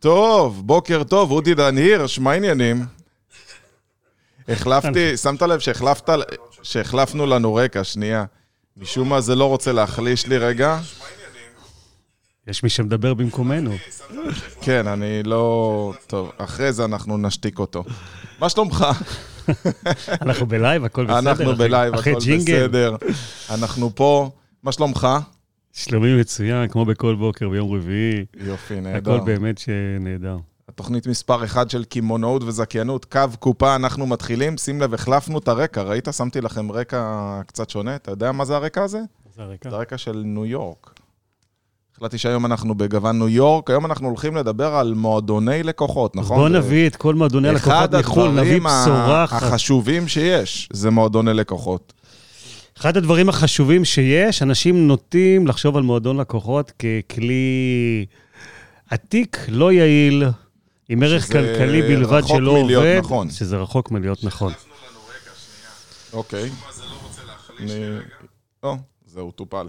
[0.00, 2.84] טוב, בוקר טוב, אודי דן הירש, מה העניינים?
[4.48, 6.10] החלפתי, שמת לב שהחלפת,
[6.62, 8.24] שהחלפנו לנו רקע, שנייה.
[8.76, 10.78] משום מה זה לא רוצה להחליש לי רגע.
[12.46, 13.70] יש מי שמדבר במקומנו.
[14.60, 15.92] כן, אני לא...
[16.06, 17.84] טוב, אחרי זה אנחנו נשתיק אותו.
[18.38, 18.86] מה שלומך?
[20.22, 21.18] אנחנו בלייב, הכל בסדר.
[21.18, 22.14] אנחנו בלייב, הכל.
[22.14, 22.96] בסדר.
[23.50, 24.30] אנחנו פה.
[24.62, 25.08] מה שלומך?
[25.72, 28.24] שלומי מצוין, כמו בכל בוקר ביום רביעי.
[28.46, 29.14] יופי, נהדר.
[29.14, 30.36] הכל באמת שנהדר.
[30.68, 34.58] התוכנית מספר 1 של קמעונאות וזכיינות, קו קופה, אנחנו מתחילים.
[34.58, 36.08] שים לב, החלפנו את הרקע, ראית?
[36.12, 37.94] שמתי לכם רקע קצת שונה.
[37.94, 39.00] אתה יודע מה זה הרקע הזה?
[39.36, 39.70] זה הרקע.
[39.70, 40.90] זה הרקע של ניו יורק.
[41.96, 46.36] החלטתי שהיום אנחנו בגוון ניו יורק, היום אנחנו הולכים לדבר על מועדוני לקוחות, נכון?
[46.36, 49.24] בוא נביא את כל מועדוני הלקוחות אחד מחו"ל, נביא הדברים בשורה.
[49.24, 49.42] אחת.
[49.42, 51.92] החשובים שיש, זה מועדוני לקוחות.
[52.80, 58.06] אחד הדברים החשובים שיש, אנשים נוטים לחשוב על מועדון לקוחות ככלי
[58.90, 60.24] עתיק, לא יעיל,
[60.88, 63.30] עם ערך כלכלי בלבד רחוק שלא מלהיות עובד, נכון.
[63.30, 64.52] שזה רחוק מלהיות נכון.
[66.12, 66.50] אוקיי.
[67.60, 67.72] אני...
[68.62, 69.66] או, זהו, טופל.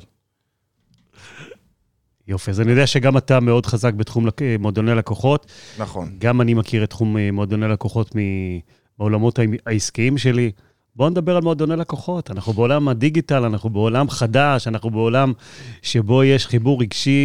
[2.28, 4.28] יופי, אז אני יודע שגם אתה מאוד חזק בתחום
[4.60, 5.46] מועדוני לקוחות.
[5.78, 6.16] נכון.
[6.18, 10.52] גם אני מכיר את תחום אה, מועדוני לקוחות מהעולמות ה- העסקיים שלי.
[10.96, 12.32] בואו נדבר על מועדוני לקוחות.
[12.32, 15.34] אנחנו בעולם הדיגיטל, אנחנו בעולם חדש, אנחנו בעולם
[15.82, 17.22] שבו יש חיבור רגשי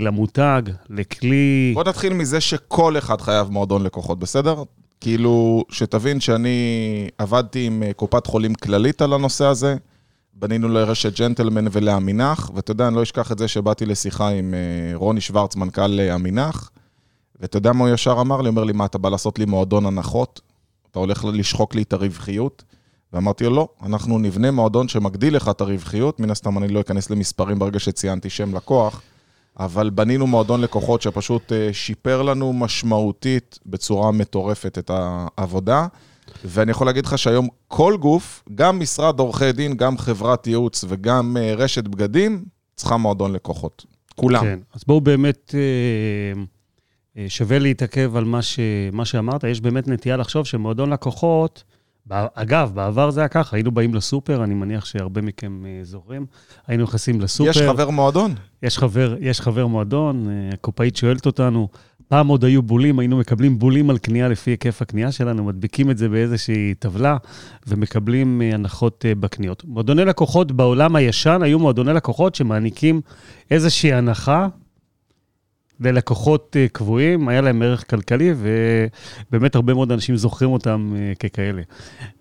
[0.00, 1.72] למותג, לכלי...
[1.74, 4.62] בוא נתחיל מזה שכל אחד חייב מועדון לקוחות, בסדר?
[5.00, 6.58] כאילו, שתבין שאני
[7.18, 9.76] עבדתי עם אה, קופת חולים כללית על הנושא הזה,
[10.34, 14.96] בנינו לרשת ג'נטלמן ולעמינח, ואתה יודע, אני לא אשכח את זה שבאתי לשיחה עם אה,
[14.96, 16.70] רוני שוורץ, מנכ"ל אה, עמינח,
[17.40, 18.48] ואתה יודע מה הוא ישר אמר לי?
[18.48, 20.40] אומר לי, מה, אתה בא לעשות לי מועדון הנחות?
[20.90, 22.64] אתה הולך לשחוק לי את הרווחיות?
[23.12, 27.10] ואמרתי לו, לא, אנחנו נבנה מועדון שמגדיל לך את הרווחיות, מן הסתם אני לא אכנס
[27.10, 29.02] למספרים ברגע שציינתי שם לקוח,
[29.60, 35.86] אבל בנינו מועדון לקוחות שפשוט אה, שיפר לנו משמעותית בצורה מטורפת את העבודה.
[36.44, 41.36] ואני יכול להגיד לך שהיום כל גוף, גם משרד עורכי דין, גם חברת ייעוץ וגם
[41.36, 42.44] אה, רשת בגדים,
[42.76, 43.84] צריכה מועדון לקוחות.
[44.16, 44.42] כולם.
[44.42, 45.54] כן, אז בואו באמת,
[47.16, 48.60] אה, שווה להתעכב על מה, ש,
[48.92, 49.44] מה שאמרת.
[49.44, 51.64] יש באמת נטייה לחשוב שמועדון לקוחות,
[52.10, 56.26] אגב, בעבר זה היה ככה, היינו באים לסופר, אני מניח שהרבה מכם אה, זוכרים,
[56.66, 57.50] היינו נכנסים לסופר.
[57.50, 58.34] יש חבר מועדון?
[58.62, 61.68] יש חבר, יש חבר מועדון, אה, הקופאית שואלת אותנו,
[62.08, 65.98] פעם עוד היו בולים, היינו מקבלים בולים על קנייה לפי היקף הקנייה שלנו, מדביקים את
[65.98, 67.16] זה באיזושהי טבלה
[67.66, 69.64] ומקבלים אה, הנחות בקניות.
[69.64, 73.00] מועדוני לקוחות בעולם הישן היו מועדוני לקוחות שמעניקים
[73.50, 74.48] איזושהי הנחה
[75.80, 78.34] ללקוחות אה, קבועים, היה להם ערך כלכלי,
[79.30, 81.62] ובאמת הרבה מאוד אנשים זוכרים אותם אה, ככאלה.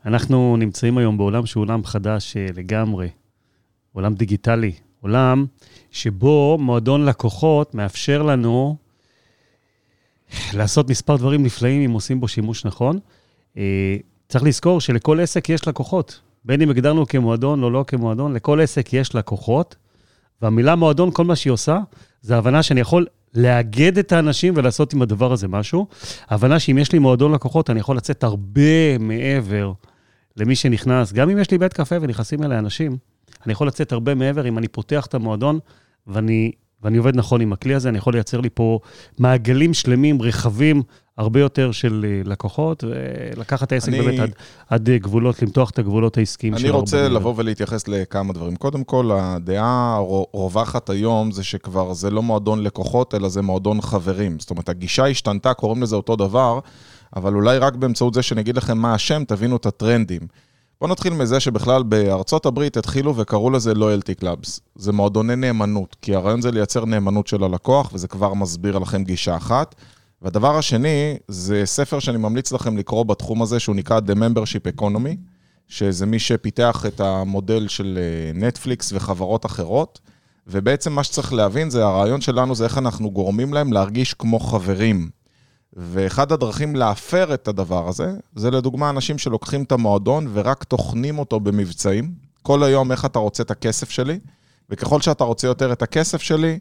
[0.06, 3.10] אנחנו נמצאים היום בעולם שהוא עולם חדש אה, לגמרי,
[3.94, 4.72] עולם דיגיטלי,
[5.02, 5.46] עולם
[5.92, 8.76] שבו מועדון לקוחות מאפשר לנו
[10.54, 13.00] לעשות מספר דברים נפלאים אם עושים בו שימוש נכון.
[14.28, 16.20] צריך לזכור שלכל עסק יש לקוחות.
[16.46, 19.76] בין אם הגדרנו כמועדון או לא כמועדון, לכל עסק יש לקוחות,
[20.42, 21.80] והמילה מועדון, כל מה שהיא עושה,
[22.26, 25.88] זה הבנה שאני יכול לאגד את האנשים ולעשות עם הדבר הזה משהו.
[26.30, 29.72] הבנה שאם יש לי מועדון לקוחות, אני יכול לצאת הרבה מעבר
[30.38, 31.14] למי שנכנס.
[31.14, 32.98] גם אם יש לי בית קפה ונכנסים אליי אנשים,
[33.46, 35.60] אני יכול לצאת הרבה מעבר אם אני פותח את המועדון
[36.08, 36.52] ואני,
[36.84, 38.80] ואני עובד נכון עם הכלי הזה, אני יכול לייצר לי פה
[39.20, 40.84] מעגלים שלמים, רחבים,
[41.18, 44.32] הרבה יותר של אה, לקוחות, ולקחת את העסק אני- באמת עד,
[44.70, 46.76] עד אה, גבולות, למתוח את הגבולות העסקיים אני שלו.
[46.80, 47.16] רוצה הרבה.
[47.16, 48.56] לבוא ולהתייחס לכמה דברים.
[48.56, 50.00] קודם כל, הדעה
[50.34, 54.40] הרווחת היום זה שכבר זה לא מועדון לקוחות, אלא זה מועדון חברים.
[54.40, 56.60] זאת אומרת, הגישה השתנתה, קוראים לזה אותו דבר,
[57.16, 60.22] אבל אולי רק באמצעות זה שאני אגיד לכם מה השם, תבינו את הטרנדים.
[60.82, 64.60] בואו נתחיל מזה שבכלל בארצות הברית התחילו וקראו לזה loyalty clubs.
[64.76, 69.38] זה מועדוני נאמנות, כי הרעיון זה לייצר נאמנות של הלקוח, וזה כבר מסביר לכם גישה
[69.38, 69.76] אחת.
[70.26, 75.16] והדבר השני, זה ספר שאני ממליץ לכם לקרוא בתחום הזה, שהוא נקרא The Membership Economy,
[75.68, 78.00] שזה מי שפיתח את המודל של
[78.34, 80.00] נטפליקס וחברות אחרות,
[80.48, 85.10] ובעצם מה שצריך להבין זה, הרעיון שלנו זה איך אנחנו גורמים להם להרגיש כמו חברים.
[85.74, 91.40] ואחד הדרכים להפר את הדבר הזה, זה לדוגמה אנשים שלוקחים את המועדון ורק טוחנים אותו
[91.40, 92.12] במבצעים.
[92.42, 94.20] כל היום איך אתה רוצה את הכסף שלי,
[94.70, 96.58] וככל שאתה רוצה יותר את הכסף שלי, אה,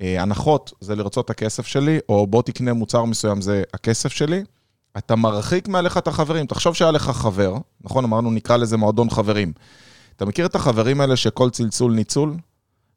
[0.00, 4.44] הנחות זה לרצות את הכסף שלי, או בוא תקנה מוצר מסוים זה הכסף שלי,
[4.98, 6.46] אתה מרחיק מעליך את החברים.
[6.46, 7.54] תחשוב שהיה לך חבר,
[7.84, 8.04] נכון?
[8.04, 9.52] אמרנו נקרא לזה מועדון חברים.
[10.16, 12.34] אתה מכיר את החברים האלה שכל צלצול ניצול?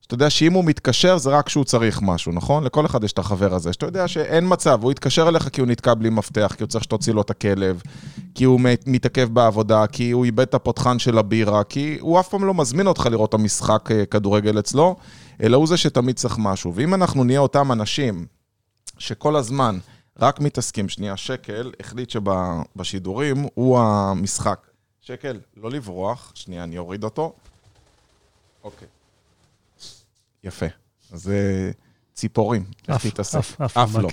[0.01, 2.63] שאתה יודע שאם הוא מתקשר זה רק כשהוא צריך משהו, נכון?
[2.63, 5.67] לכל אחד יש את החבר הזה, שאתה יודע שאין מצב, הוא יתקשר אליך כי הוא
[5.67, 7.81] נתקע בלי מפתח, כי הוא צריך שתוציא לו את הכלב,
[8.35, 12.27] כי הוא מת- מתעכב בעבודה, כי הוא איבד את הפותחן של הבירה, כי הוא אף
[12.29, 14.95] פעם לא מזמין אותך לראות את המשחק אה, כדורגל אצלו,
[15.41, 16.75] אלא הוא זה שתמיד צריך משהו.
[16.75, 18.25] ואם אנחנו נהיה אותם אנשים
[18.97, 19.79] שכל הזמן
[20.19, 24.67] רק מתעסקים, שנייה, שקל החליט שבשידורים הוא המשחק.
[25.01, 27.33] שקל, לא לברוח, שנייה, אני אוריד אותו.
[28.63, 28.87] אוקיי.
[30.43, 30.65] יפה.
[31.11, 31.71] אז זה
[32.13, 33.39] ציפורים, איך תתעסק.
[33.39, 34.09] אף, אף, אף מה לא.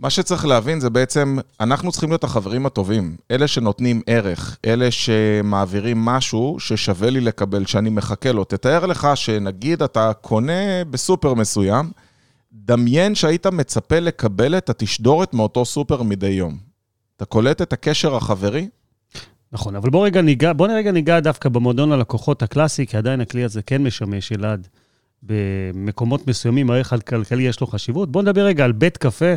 [0.00, 3.16] מה שצריך להבין זה בעצם, אנחנו צריכים להיות החברים הטובים.
[3.30, 8.44] אלה שנותנים ערך, אלה שמעבירים משהו ששווה לי לקבל, שאני מחכה לו.
[8.44, 11.90] תתאר לך שנגיד אתה קונה בסופר מסוים,
[12.52, 16.58] דמיין שהיית מצפה לקבל את התשדורת מאותו סופר מדי יום.
[17.16, 18.68] אתה קולט את הקשר החברי?
[19.52, 23.44] נכון, אבל בוא רגע ניגע, בוא רגע ניגע דווקא במועדון הלקוחות הקלאסי, כי עדיין הכלי
[23.44, 24.68] הזה כן משמש אלעד.
[25.22, 28.12] במקומות מסוימים הערך הכלכלי יש לו חשיבות.
[28.12, 29.34] בוא נדבר רגע על בית קפה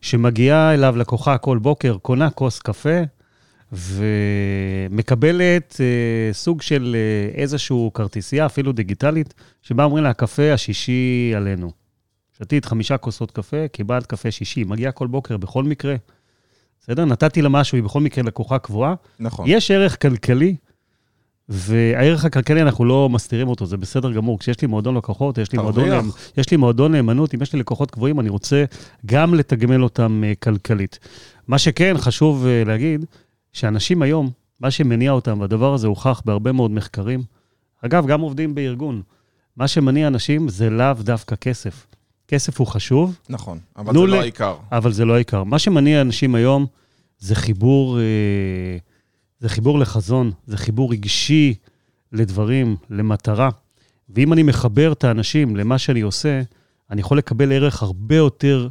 [0.00, 2.98] שמגיעה אליו לקוחה כל בוקר, קונה כוס קפה
[3.72, 11.70] ומקבלת אה, סוג של אה, איזושהי כרטיסייה, אפילו דיגיטלית, שבה אומרים לה, הקפה השישי עלינו.
[12.38, 15.96] שתית חמישה כוסות קפה, קיבלת קפה שישי, מגיעה כל בוקר בכל מקרה.
[16.80, 17.04] בסדר?
[17.04, 18.94] נתתי לה משהו, היא בכל מקרה לקוחה קבועה.
[19.20, 19.46] נכון.
[19.48, 20.56] יש ערך כלכלי,
[21.54, 24.38] והערך הכלכלי, אנחנו לא מסתירים אותו, זה בסדר גמור.
[24.38, 27.90] כשיש לי מועדון לקוחות, יש לי מועדון, יש לי מועדון נאמנות, אם יש לי לקוחות
[27.90, 28.64] קבועים, אני רוצה
[29.06, 30.98] גם לתגמל אותם אה, כלכלית.
[31.48, 33.04] מה שכן, חשוב אה, להגיד,
[33.52, 37.22] שאנשים היום, מה שמניע אותם, והדבר הזה הוכח בהרבה מאוד מחקרים,
[37.84, 39.02] אגב, גם עובדים בארגון,
[39.56, 41.86] מה שמניע אנשים זה לאו דווקא כסף.
[42.28, 44.56] כסף הוא חשוב, נכון, אבל זה לא העיקר.
[44.72, 45.44] אבל זה לא העיקר.
[45.44, 46.66] מה שמניע אנשים היום
[47.18, 48.02] זה חיבור, אה,
[49.42, 51.54] זה חיבור לחזון, זה חיבור רגשי
[52.12, 53.50] לדברים, למטרה.
[54.08, 56.42] ואם אני מחבר את האנשים למה שאני עושה,
[56.90, 58.68] אני יכול לקבל ערך הרבה יותר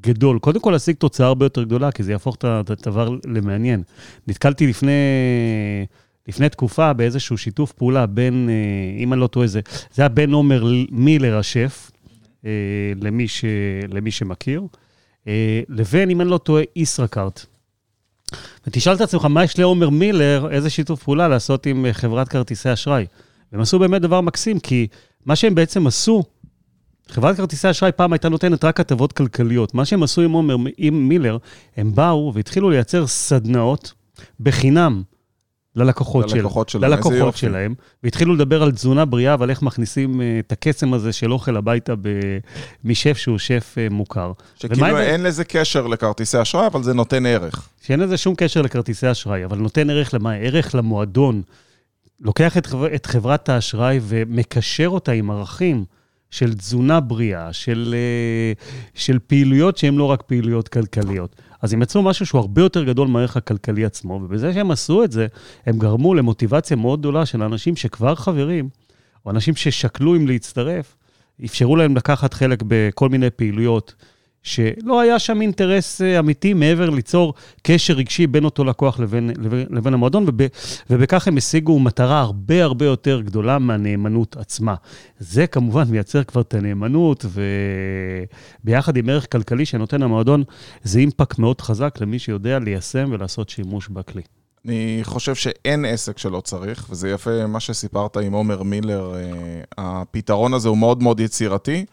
[0.00, 0.38] גדול.
[0.38, 3.82] קודם כל, להשיג תוצאה הרבה יותר גדולה, כי זה יהפוך את הדבר למעניין.
[4.26, 4.92] נתקלתי לפני,
[6.28, 9.60] לפני תקופה באיזשהו שיתוף פעולה בין, אה, אם אני לא טועה, זה,
[9.94, 11.90] זה היה בין עומר מילר השף,
[12.44, 12.50] אה,
[13.00, 13.44] למי, ש,
[13.88, 14.62] למי שמכיר,
[15.28, 17.46] אה, לבין, אם אני לא טועה, ישראכרט.
[18.66, 22.72] ותשאל את עצמך, מה יש לעומר מילר, איזה שיתוף פעולה לעשות עם אה, חברת כרטיסי
[22.72, 23.06] אשראי?
[23.52, 24.86] והם עשו באמת דבר מקסים, כי
[25.26, 26.22] מה שהם בעצם עשו,
[27.08, 29.74] חברת כרטיסי אשראי פעם הייתה נותנת רק הטבות כלכליות.
[29.74, 31.38] מה שהם עשו עם עומר, עם מילר,
[31.76, 33.92] הם באו והתחילו לייצר סדנאות
[34.40, 35.02] בחינם
[35.76, 37.36] ללקוחות, ללקוחות של, שלהם, ללקוחות.
[37.36, 41.56] שלהם, והתחילו לדבר על תזונה בריאה ועל איך מכניסים אה, את הקסם הזה של אוכל
[41.56, 42.38] הביתה ב-
[42.84, 44.32] משף שהוא שף אה, מוכר.
[44.54, 47.68] שכאילו אין לזה קשר לכרטיסי אשראי, אבל זה נותן ערך.
[47.82, 50.34] שאין לזה שום קשר לכרטיסי אשראי, אבל נותן ערך למה?
[50.34, 51.42] ערך למועדון.
[52.20, 55.84] לוקח את, חבר, את חברת האשראי ומקשר אותה עם ערכים
[56.30, 58.52] של תזונה בריאה, של, אה,
[58.94, 61.36] של פעילויות שהן לא רק פעילויות כלכליות.
[61.64, 65.12] אז הם יצרו משהו שהוא הרבה יותר גדול מהערך הכלכלי עצמו, ובזה שהם עשו את
[65.12, 65.26] זה,
[65.66, 68.68] הם גרמו למוטיבציה מאוד גדולה של אנשים שכבר חברים,
[69.26, 70.96] או אנשים ששקלו אם להצטרף,
[71.44, 73.94] אפשרו להם לקחת חלק בכל מיני פעילויות
[74.44, 79.66] שלא היה שם אינטרס אה, אמיתי מעבר ליצור קשר רגשי בין אותו לקוח לבין, לבין,
[79.70, 80.46] לבין המועדון, וב,
[80.90, 84.74] ובכך הם השיגו מטרה הרבה הרבה יותר גדולה מהנאמנות עצמה.
[85.18, 87.24] זה כמובן מייצר כבר את הנאמנות,
[88.64, 90.42] וביחד עם ערך כלכלי שנותן המועדון,
[90.82, 94.22] זה אימפקט מאוד חזק למי שיודע ליישם ולעשות שימוש בכלי.
[94.64, 100.54] אני חושב שאין עסק שלא צריך, וזה יפה מה שסיפרת עם עומר מילר, אה, הפתרון
[100.54, 101.84] הזה הוא מאוד מאוד יצירתי.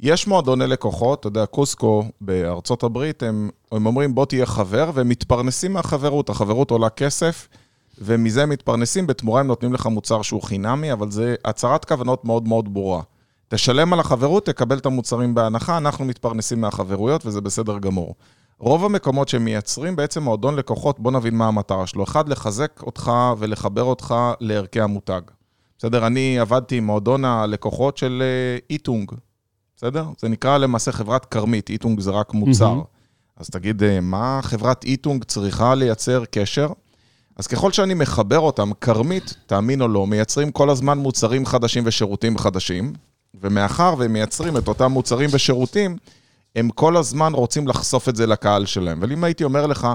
[0.00, 5.08] יש מועדוני לקוחות, אתה יודע, קוסקו בארצות הברית, הם, הם אומרים בוא תהיה חבר, והם
[5.08, 7.48] מתפרנסים מהחברות, החברות עולה כסף,
[7.98, 12.48] ומזה הם מתפרנסים, בתמורה הם נותנים לך מוצר שהוא חינמי, אבל זה הצהרת כוונות מאוד
[12.48, 13.02] מאוד ברורה.
[13.48, 18.14] תשלם על החברות, תקבל את המוצרים בהנחה, אנחנו מתפרנסים מהחברויות, וזה בסדר גמור.
[18.58, 22.04] רוב המקומות שמייצרים בעצם מועדון לקוחות, בוא נבין מה המטרה שלו.
[22.04, 25.20] אחד, לחזק אותך ולחבר אותך לערכי המותג.
[25.78, 26.06] בסדר?
[26.06, 29.12] אני עבדתי עם מועדון הלקוחות של אה, איטונג,
[29.76, 30.04] בסדר?
[30.18, 32.68] זה נקרא למעשה חברת כרמית, איטונג זה רק מוצר.
[32.68, 32.82] מהמם.
[33.36, 36.68] אז תגיד, אה, מה חברת איטונג צריכה לייצר קשר?
[37.36, 42.38] אז ככל שאני מחבר אותם, כרמית, תאמין או לא, מייצרים כל הזמן מוצרים חדשים ושירותים
[42.38, 42.92] חדשים,
[43.40, 45.96] ומאחר והם מייצרים את אותם מוצרים ושירותים,
[46.56, 48.98] הם כל הזמן רוצים לחשוף את זה לקהל שלהם.
[48.98, 49.88] אבל אם הייתי אומר לך,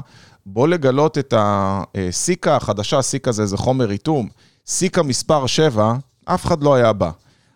[0.45, 4.29] בוא לגלות את הסיקה החדשה, סיקה זה איזה חומר איתום,
[4.67, 5.93] סיקה מספר 7,
[6.25, 7.11] אף אחד לא היה בא.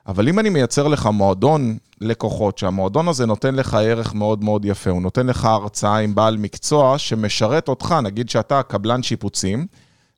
[0.07, 4.89] אבל אם אני מייצר לך מועדון לקוחות, שהמועדון הזה נותן לך ערך מאוד מאוד יפה,
[4.89, 9.67] הוא נותן לך הרצאה עם בעל מקצוע שמשרת אותך, נגיד שאתה קבלן שיפוצים,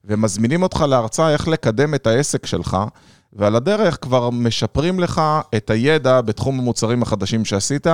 [0.05, 2.77] ומזמינים אותך להרצאה איך לקדם את העסק שלך,
[3.33, 5.21] ועל הדרך כבר משפרים לך
[5.55, 7.87] את הידע בתחום המוצרים החדשים שעשית,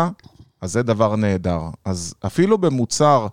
[0.61, 1.61] אז זה דבר נהדר.
[1.85, 3.27] אז אפילו במוצר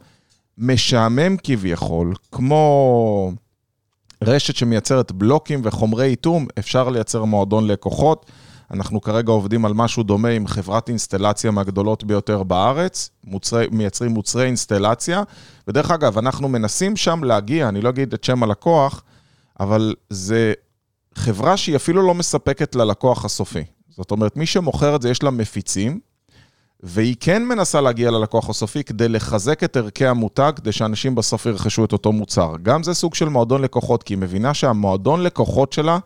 [0.58, 3.32] משעמם כביכול, כמו
[4.24, 8.30] רשת שמייצרת בלוקים וחומרי איתום, אפשר לייצר מועדון לקוחות.
[8.70, 14.46] אנחנו כרגע עובדים על משהו דומה עם חברת אינסטלציה מהגדולות ביותר בארץ, מוצרי, מייצרים מוצרי
[14.46, 15.22] אינסטלציה,
[15.68, 19.02] ודרך אגב, אנחנו מנסים שם להגיע, אני לא אגיד את שם הלקוח,
[19.60, 20.52] אבל זה
[21.14, 23.64] חברה שהיא אפילו לא מספקת ללקוח הסופי.
[23.88, 26.00] זאת אומרת, מי שמוכר את זה, יש לה מפיצים,
[26.82, 31.84] והיא כן מנסה להגיע ללקוח הסופי כדי לחזק את ערכי המותג, כדי שאנשים בסוף ירכשו
[31.84, 32.54] את אותו מוצר.
[32.62, 35.98] גם זה סוג של מועדון לקוחות, כי היא מבינה שהמועדון לקוחות שלה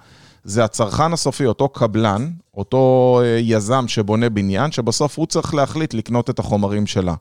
[0.44, 6.30] זה הצרכן הסופי, אותו קבלן, אותו אה, יזם שבונה בניין, שבסוף הוא צריך להחליט לקנות
[6.30, 7.14] את החומרים שלה.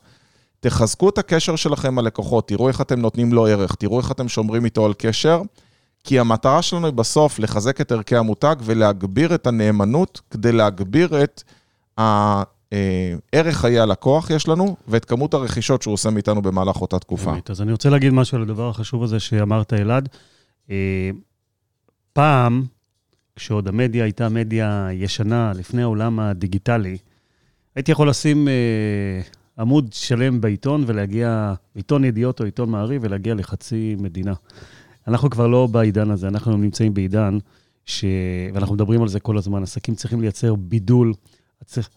[0.60, 4.28] תחזקו את הקשר שלכם עם הלקוחות, תראו איך אתם נותנים לו ערך, תראו איך אתם
[4.28, 5.42] שומרים איתו על קשר,
[6.04, 11.44] כי המטרה שלנו היא בסוף לחזק את ערכי המותג ולהגביר את הנאמנות כדי להגביר את
[12.00, 12.04] ה...
[13.34, 17.32] אה, חיי הלקוח יש לנו, ואת כמות הרכישות שהוא עושה מאיתנו במהלך אותה תקופה.
[17.32, 20.10] באמת, אז אני רוצה להגיד משהו על הדבר החשוב הזה שאמרת, אלעד.
[20.70, 21.10] אה,
[22.14, 22.66] פעם,
[23.36, 26.98] כשעוד המדיה הייתה מדיה ישנה, לפני העולם הדיגיטלי,
[27.76, 29.22] הייתי יכול לשים אה,
[29.60, 34.34] עמוד שלם בעיתון ולהגיע, עיתון ידיעות או עיתון מעריב, ולהגיע לחצי מדינה.
[35.08, 37.38] אנחנו כבר לא בעידן הזה, אנחנו נמצאים בעידן,
[37.86, 38.06] ש...
[38.54, 41.14] ואנחנו מדברים על זה כל הזמן, עסקים צריכים לייצר בידול.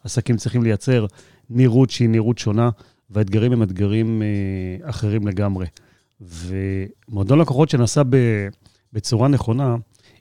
[0.05, 1.07] עסקים צריכים לייצר
[1.51, 2.71] נראות שהיא נראות שונה,
[3.11, 5.67] והאתגרים הם אתגרים אה, אחרים לגמרי.
[6.21, 8.03] ומועדון לקוחות שנעשה
[8.93, 9.77] בצורה נכונה,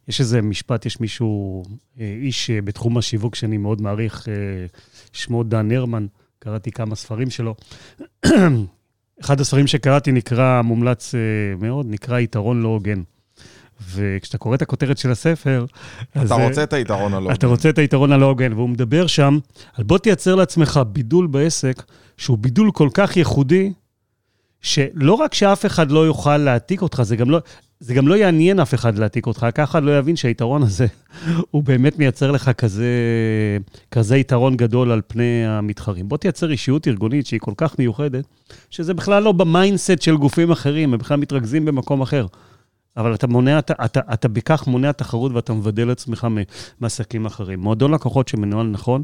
[0.07, 1.63] יש איזה משפט, יש מישהו,
[1.99, 4.27] אה, איש אה, בתחום השיווק שאני מאוד מעריך,
[5.13, 6.05] שמו דן הרמן,
[6.39, 7.55] קראתי כמה ספרים שלו.
[9.21, 11.15] אחד הספרים שקראתי נקרא, מומלץ
[11.59, 13.01] מאוד, נקרא יתרון לא הוגן.
[13.81, 15.65] וכשאתה קורא את הכותרת של הספר...
[16.25, 17.33] אתה רוצה את היתרון הלא הוגן.
[17.35, 19.39] אתה רוצה את היתרון הלא הוגן, והוא מדבר שם
[19.73, 21.83] על בוא תייצר לעצמך בידול בעסק,
[22.17, 23.73] שהוא בידול כל כך ייחודי,
[24.65, 27.39] שלא רק שאף אחד לא יוכל להעתיק אותך, זה גם לא,
[27.79, 30.85] זה גם לא יעניין אף אחד להעתיק אותך, ככה אחד לא יבין שהיתרון הזה,
[31.51, 32.87] הוא באמת מייצר לך כזה,
[33.91, 36.09] כזה יתרון גדול על פני המתחרים.
[36.09, 38.25] בוא תייצר אישיות ארגונית שהיא כל כך מיוחדת,
[38.69, 42.25] שזה בכלל לא ב mindset של גופים אחרים, הם בכלל מתרכזים במקום אחר.
[42.97, 46.27] אבל אתה מונע, אתה, אתה, אתה בכך מונע תחרות ואתה מבדל עצמך
[46.79, 47.59] מעסקים אחרים.
[47.59, 49.03] מועדון לקוחות שמנוהל נכון,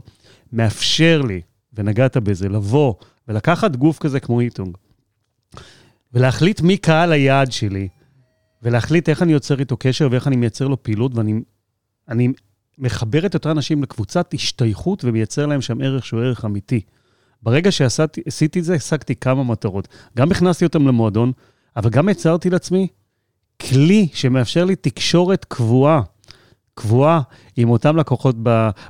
[0.53, 1.41] מאפשר לי,
[1.73, 2.93] ונגעת בזה, לבוא
[3.27, 4.77] ולקחת גוף כזה כמו איטונג,
[6.13, 7.87] ולהחליט מי קהל היעד שלי,
[8.63, 11.41] ולהחליט איך אני יוצר איתו קשר ואיך אני מייצר לו פעילות, ואני
[12.09, 12.27] אני
[12.77, 16.81] מחבר את אותם אנשים לקבוצת השתייכות ומייצר להם שם ערך שהוא ערך אמיתי.
[17.43, 19.87] ברגע שעשיתי את זה, השגתי כמה מטרות.
[20.17, 21.31] גם הכנסתי אותם למועדון,
[21.75, 22.87] אבל גם יצרתי לעצמי
[23.69, 26.01] כלי שמאפשר לי תקשורת קבועה,
[26.73, 27.21] קבועה
[27.57, 28.35] עם אותם לקוחות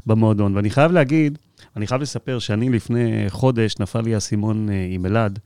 [0.06, 0.56] במועדון.
[0.56, 1.38] ואני חייב להגיד,
[1.76, 5.40] אני חייב לספר שאני לפני חודש נפל לי האסימון אה, עם אלעד.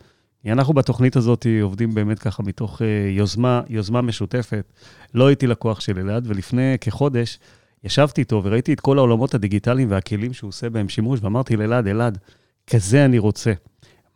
[0.51, 4.73] אנחנו בתוכנית הזאת עובדים באמת ככה מתוך אה, יוזמה, יוזמה משותפת.
[5.13, 7.39] לא הייתי לקוח של אלעד, ולפני כחודש
[7.83, 12.17] ישבתי איתו וראיתי את כל העולמות הדיגיטליים והכלים שהוא עושה בהם שימוש, ואמרתי לאלעד, אלעד,
[12.67, 13.53] כזה אני רוצה.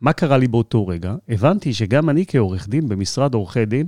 [0.00, 1.14] מה קרה לי באותו רגע?
[1.28, 3.86] הבנתי שגם אני כעורך דין במשרד עורכי דין,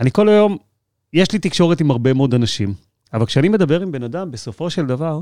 [0.00, 0.56] אני כל היום,
[1.12, 2.74] יש לי תקשורת עם הרבה מאוד אנשים,
[3.12, 5.20] אבל כשאני מדבר עם בן אדם, בסופו של דבר,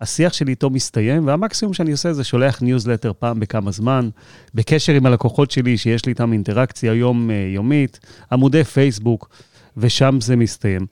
[0.00, 4.08] השיח שלי איתו מסתיים, והמקסימום שאני עושה זה שולח ניוזלטר פעם בכמה זמן,
[4.54, 8.00] בקשר עם הלקוחות שלי, שיש לי איתם אינטראקציה יום-יומית,
[8.32, 9.28] עמודי פייסבוק,
[9.76, 10.86] ושם זה מסתיים.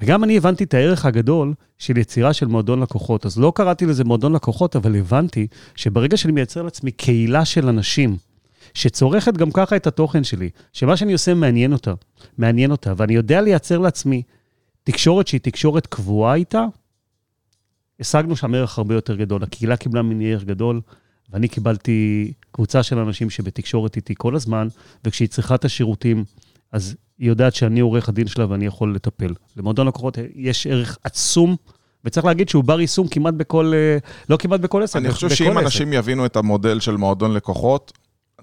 [0.00, 3.26] וגם אני הבנתי את הערך הגדול של יצירה של מועדון לקוחות.
[3.26, 8.16] אז לא קראתי לזה מועדון לקוחות, אבל הבנתי שברגע שאני מייצר לעצמי קהילה של אנשים,
[8.74, 11.94] שצורכת גם ככה את התוכן שלי, שמה שאני עושה מעניין אותה,
[12.38, 14.22] מעניין אותה, ואני יודע לייצר לעצמי
[14.84, 16.64] תקשורת שהיא תקשורת קבועה איתה,
[18.00, 19.42] השגנו שם ערך הרבה יותר גדול.
[19.42, 20.80] הקהילה קיבלה ממני ערך גדול,
[21.32, 24.68] ואני קיבלתי קבוצה של אנשים שבתקשורת איתי כל הזמן,
[25.04, 26.24] וכשהיא צריכה את השירותים,
[26.72, 29.34] אז היא יודעת שאני עורך הדין שלה ואני יכול לטפל.
[29.56, 31.56] למועדון לקוחות יש ערך עצום.
[32.04, 35.58] וצריך להגיד שהוא בר יישום כמעט בכל, אה, לא כמעט בכל עסק, אני חושב שאם
[35.58, 37.92] אנשים יבינו את המודל של מועדון לקוחות,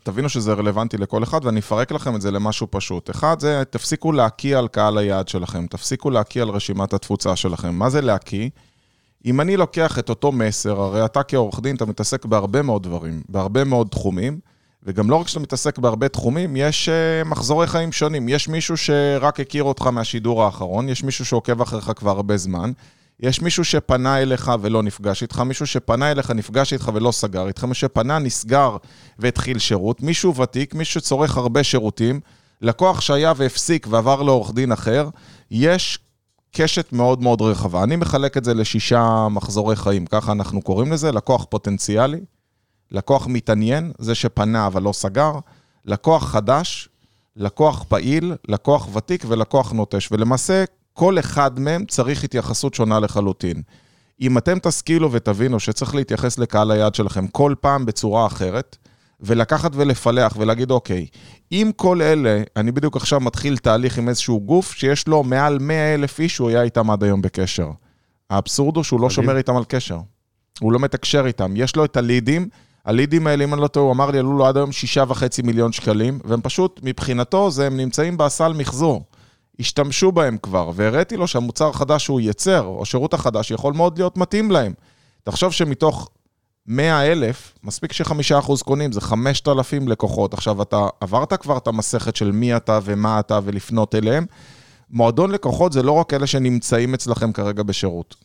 [0.04, 3.10] תבינו שזה רלוונטי לכל אחד, ואני אפרק לכם את זה למשהו פשוט.
[3.10, 7.76] אחד, זה תפסיקו להקיא על קהל היעד שלכם, תפסיקו להקיא על רשימת התפוצה שלכם.
[7.76, 8.50] מה זה להקיא?
[9.26, 13.22] אם אני לוקח את אותו מסר, הרי אתה כעורך דין, אתה מתעסק בהרבה מאוד דברים,
[13.30, 14.40] בהרבה מאוד תחומים,
[14.84, 18.30] וגם לא רק שאתה מתעסק בהרבה תחומים, יש uh, מחזורי חיים שונים.
[18.30, 22.72] יש מישהו שרק הכיר אותך מהשידור האחרון, יש מישהו שעוקב אחריך כבר הרבה זמן,
[23.20, 27.64] יש מישהו שפנה אליך ולא נפגש איתך, מישהו שפנה אליך, נפגש איתך ולא סגר איתך,
[27.64, 28.78] מישהו שפנה, נסגר
[29.20, 32.20] והתחיל שירות, מישהו ותיק, מישהו שצורך הרבה שירותים,
[32.62, 35.10] לקוח שהיה והפסיק ועבר לעורך דין אחר,
[35.52, 36.00] יש
[36.58, 37.84] קשת מאוד מאוד רחבה.
[37.84, 42.20] אני מחלק את זה לשישה מחזורי חיים, ככה אנחנו קוראים לזה, לקוח פוטנציאלי,
[42.92, 45.32] לקוח מתעניין, זה שפנה אבל לא סגר,
[45.86, 46.90] לקוח חדש,
[47.36, 50.12] לקוח פעיל, לקוח ותיק ולקוח נוטש.
[50.12, 53.62] ולמעשה, כל אחד מהם צריך התייחסות שונה לחלוטין.
[54.22, 58.78] אם אתם תשכילו ותבינו שצריך להתייחס לקהל היעד שלכם כל פעם בצורה אחרת,
[59.20, 61.08] ולקחת ולפלח ולהגיד, אוקיי,
[61.52, 65.94] אם כל אלה, אני בדיוק עכשיו מתחיל תהליך עם איזשהו גוף שיש לו מעל 100
[65.94, 67.70] אלף איש שהוא היה איתם עד היום בקשר.
[68.30, 70.00] האבסורד הוא שהוא לא שומר איתם על קשר.
[70.60, 71.54] הוא לא מתקשר איתם.
[71.56, 72.50] יש לו את הלידים,
[72.86, 75.42] הלידים האלה, אם אני לא טועה, הוא אמר לי, עלו לו עד היום שישה וחצי
[75.42, 79.04] מיליון שקלים, והם פשוט, מבחינתו, זה, הם נמצאים בסל מחזור.
[79.60, 84.18] השתמשו בהם כבר, והראיתי לו שהמוצר החדש שהוא ייצר, או שירות החדש, יכול מאוד להיות
[84.18, 84.74] מתאים להם.
[85.24, 86.10] תחשוב שמתוך
[86.68, 90.34] 100 אלף, מספיק שחמישה אחוז קונים, זה 5,000 לקוחות.
[90.34, 94.26] עכשיו, אתה עברת כבר את המסכת של מי אתה ומה אתה ולפנות אליהם.
[94.90, 98.16] מועדון לקוחות זה לא רק אלה שנמצאים אצלכם כרגע בשירות.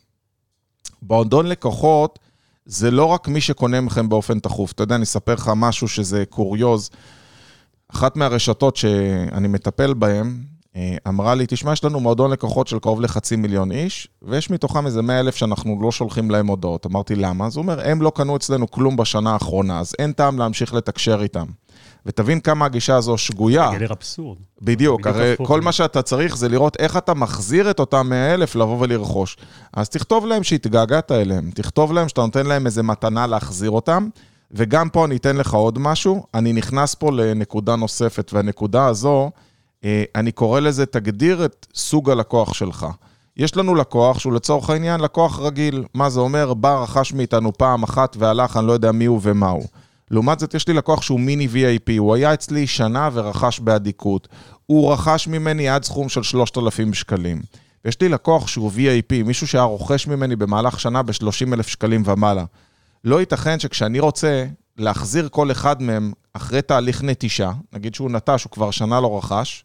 [1.02, 2.18] מועדון לקוחות
[2.66, 4.73] זה לא רק מי שקונה מכם באופן תכוף.
[4.73, 6.90] אתה יודע, אני אספר לך משהו שזה קוריוז.
[7.88, 10.42] אחת מהרשתות שאני מטפל בהן,
[11.08, 15.02] אמרה לי, תשמע, יש לנו מועדון לקוחות של קרוב לחצי מיליון איש, ויש מתוכם איזה
[15.02, 16.87] מאה אלף שאנחנו לא שולחים להם הודעות.
[16.87, 17.46] אמרתי, למה?
[17.46, 21.22] אז הוא אומר, הם לא קנו אצלנו כלום בשנה האחרונה, אז אין טעם להמשיך לתקשר
[21.22, 21.46] איתם.
[22.06, 23.70] ותבין כמה הגישה הזו שגויה.
[23.75, 24.38] גדר אבסורד.
[24.62, 28.56] בדיוק, הרי כל מה שאתה צריך זה לראות איך אתה מחזיר את אותם 100 אלף
[28.56, 29.37] לבוא ולרכוש.
[29.72, 34.08] אז תכתוב להם שהתגעגעת אליהם, תכתוב להם שאתה נותן להם איזה מתנה להחזיר אותם,
[34.52, 39.50] וגם פה אני אתן לך עוד משהו, אני נכנס פה לנקודה נוספת, והנקודה הזו, אה,
[40.14, 42.87] אני קורא לזה, תגדיר את סוג הלקוח שלך.
[43.37, 45.84] יש לנו לקוח שהוא לצורך העניין לקוח רגיל.
[45.94, 46.54] מה זה אומר?
[46.54, 49.64] בא, רכש מאיתנו פעם אחת והלך, אני לא יודע מי הוא ומה הוא.
[50.10, 54.28] לעומת זאת, יש לי לקוח שהוא מיני VIP, הוא היה אצלי שנה ורכש באדיקות.
[54.66, 57.42] הוא רכש ממני עד סכום של 3,000 שקלים.
[57.84, 62.44] ויש לי לקוח שהוא VIP, מישהו שהיה רוכש ממני במהלך שנה ב-30,000 שקלים ומעלה.
[63.04, 64.44] לא ייתכן שכשאני רוצה
[64.78, 69.64] להחזיר כל אחד מהם אחרי תהליך נטישה, נגיד שהוא נטש, הוא כבר שנה לא רכש,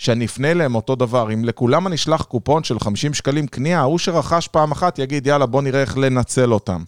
[0.00, 1.32] שאני אפנה אליהם אותו דבר.
[1.32, 5.46] אם לכולם אני אשלח קופון של 50 שקלים קנייה, ההוא שרכש פעם אחת יגיד, יאללה,
[5.46, 6.82] בוא נראה איך לנצל אותם.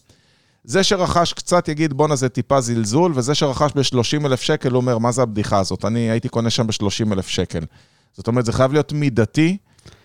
[0.65, 4.99] זה שרכש קצת יגיד, בואנה, זה טיפה זלזול, וזה שרכש ב-30 אלף שקל, הוא אומר,
[4.99, 5.85] מה זה הבדיחה הזאת?
[5.85, 7.65] אני הייתי קונה שם ב-30 אלף שקל.
[8.13, 9.57] זאת אומרת, זה חייב להיות מידתי,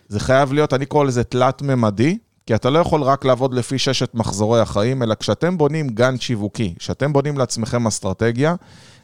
[0.07, 4.13] זה חייב להיות, אני קורא לזה תלת-ממדי, כי אתה לא יכול רק לעבוד לפי ששת
[4.13, 8.55] מחזורי החיים, אלא כשאתם בונים גן שיווקי, כשאתם בונים לעצמכם אסטרטגיה,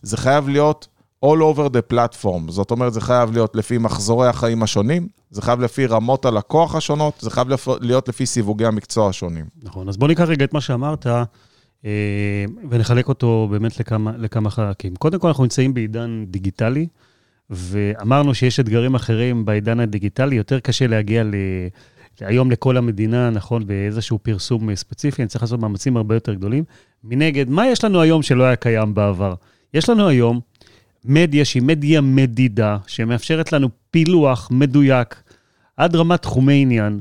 [0.02, 0.88] זה חייב להיות
[1.24, 2.52] all over the platform.
[2.52, 7.14] זאת אומרת, זה חייב להיות לפי מחזורי החיים השונים, זה חייב לפי רמות הלקוח השונות,
[7.20, 7.48] זה חייב
[7.82, 9.46] להיות לפי סיווגי המקצוע השונים.
[9.64, 11.08] נכון, אז בוא ניקח רגע את מה שאמרת,
[11.86, 14.96] אה, ונחלק אותו באמת לכמה, לכמה חלקים.
[14.96, 16.88] קודם כל, אנחנו נמצאים בעידן דיגיטלי,
[17.50, 21.34] ואמרנו שיש אתגרים אחרים בעידן הדיגיטלי, יותר קשה להגיע ל...
[22.20, 26.64] היום לכל המדינה, נכון, באיזשהו פרסום ספציפי, אני צריך לעשות מאמצים הרבה יותר גדולים.
[27.04, 29.34] מנגד, מה יש לנו היום שלא היה קיים בעבר?
[29.74, 30.40] יש לנו היום
[31.06, 35.24] מדיה שהיא מדיה מדידה, שמאפשרת לנו פילוח מדויק
[35.78, 37.00] עד רמת תחומי עניין,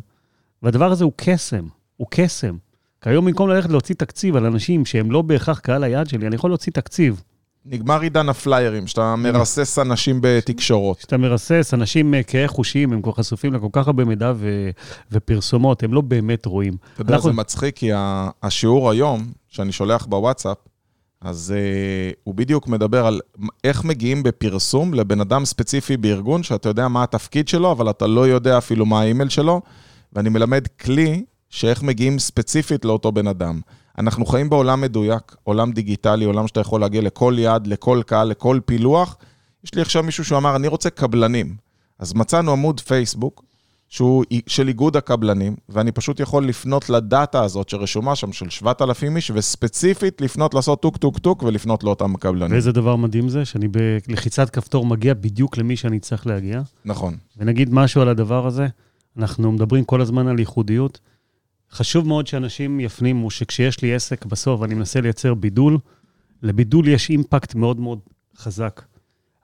[0.62, 2.57] והדבר הזה הוא קסם, הוא קסם.
[3.01, 6.35] כי היום במקום ללכת להוציא תקציב על אנשים שהם לא בהכרח קהל היעד שלי, אני
[6.35, 7.23] יכול להוציא תקציב.
[7.67, 11.01] נגמר עידן הפליירים, שאתה מרסס אנשים בתקשורות.
[11.01, 14.71] שאתה מרסס, אנשים אה, כהי חושים, הם כבר חשופים לכל כך הרבה מידע ו...
[15.12, 16.77] ופרסומות, הם לא באמת רואים.
[16.95, 17.31] אתה יודע, אנחנו...
[17.31, 17.91] זה מצחיק, כי
[18.43, 20.57] השיעור היום, שאני שולח בוואטסאפ,
[21.24, 23.20] אז uh, הוא בדיוק מדבר על
[23.64, 28.28] איך מגיעים בפרסום לבן אדם ספציפי בארגון, שאתה יודע מה התפקיד שלו, אבל אתה לא
[28.28, 29.61] יודע אפילו מה האימייל שלו,
[30.12, 33.61] ואני מלמד כלי שאיך מגיעים ספציפית לאותו בן אדם.
[33.98, 38.61] אנחנו חיים בעולם מדויק, עולם דיגיטלי, עולם שאתה יכול להגיע לכל יעד, לכל קהל, לכל
[38.64, 39.16] פילוח.
[39.64, 41.56] יש לי עכשיו מישהו שאמר, אני רוצה קבלנים.
[41.98, 43.44] אז מצאנו עמוד פייסבוק,
[43.92, 48.50] שהוא של איגוד הקבלנים, ואני פשוט יכול לפנות ל data ה הזאת שרשומה שם של
[48.50, 52.52] 7,000 איש, וספציפית לפנות, לעשות טוק טוק טוק ולפנות לאותם קבלנים.
[52.52, 56.62] ואיזה דבר מדהים זה, שאני בלחיצת כפתור מגיע בדיוק למי שאני צריך להגיע.
[56.85, 57.16] נכון.
[57.37, 58.66] ונגיד משהו על הדבר הזה,
[59.16, 61.00] אנחנו מדברים כל הזמן על ייחודיות.
[61.72, 65.78] חשוב מאוד שאנשים יפנימו שכשיש לי עסק בסוף ואני מנסה לייצר בידול,
[66.42, 67.98] לבידול יש אימפקט מאוד מאוד
[68.37, 68.83] חזק.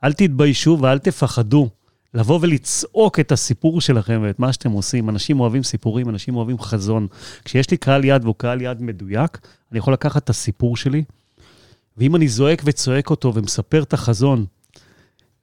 [0.04, 1.68] אל תתביישו ואל תפחדו
[2.14, 5.08] לבוא ולצעוק את הסיפור שלכם ואת מה שאתם עושים.
[5.08, 7.06] אנשים אוהבים סיפורים, אנשים אוהבים חזון.
[7.44, 9.38] כשיש לי קהל יד והוא קהל יד מדויק,
[9.72, 11.04] אני יכול לקחת את הסיפור שלי,
[11.96, 14.44] ואם אני זועק וצועק אותו ומספר את החזון,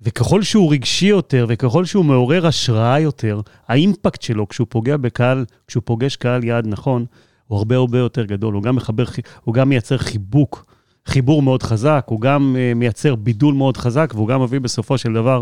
[0.02, 5.84] וככל שהוא רגשי יותר וככל שהוא מעורר השראה יותר, האימפקט שלו כשהוא פוגע בקהל, כשהוא
[5.86, 7.06] פוגש קהל יעד נכון,
[7.48, 8.54] הוא הרבה הרבה יותר גדול.
[8.54, 9.04] הוא גם מחבר,
[9.44, 10.66] הוא גם מייצר חיבוק
[11.08, 15.14] חיבור מאוד חזק, הוא גם uh, מייצר בידול מאוד חזק, והוא גם מביא בסופו של
[15.14, 15.42] דבר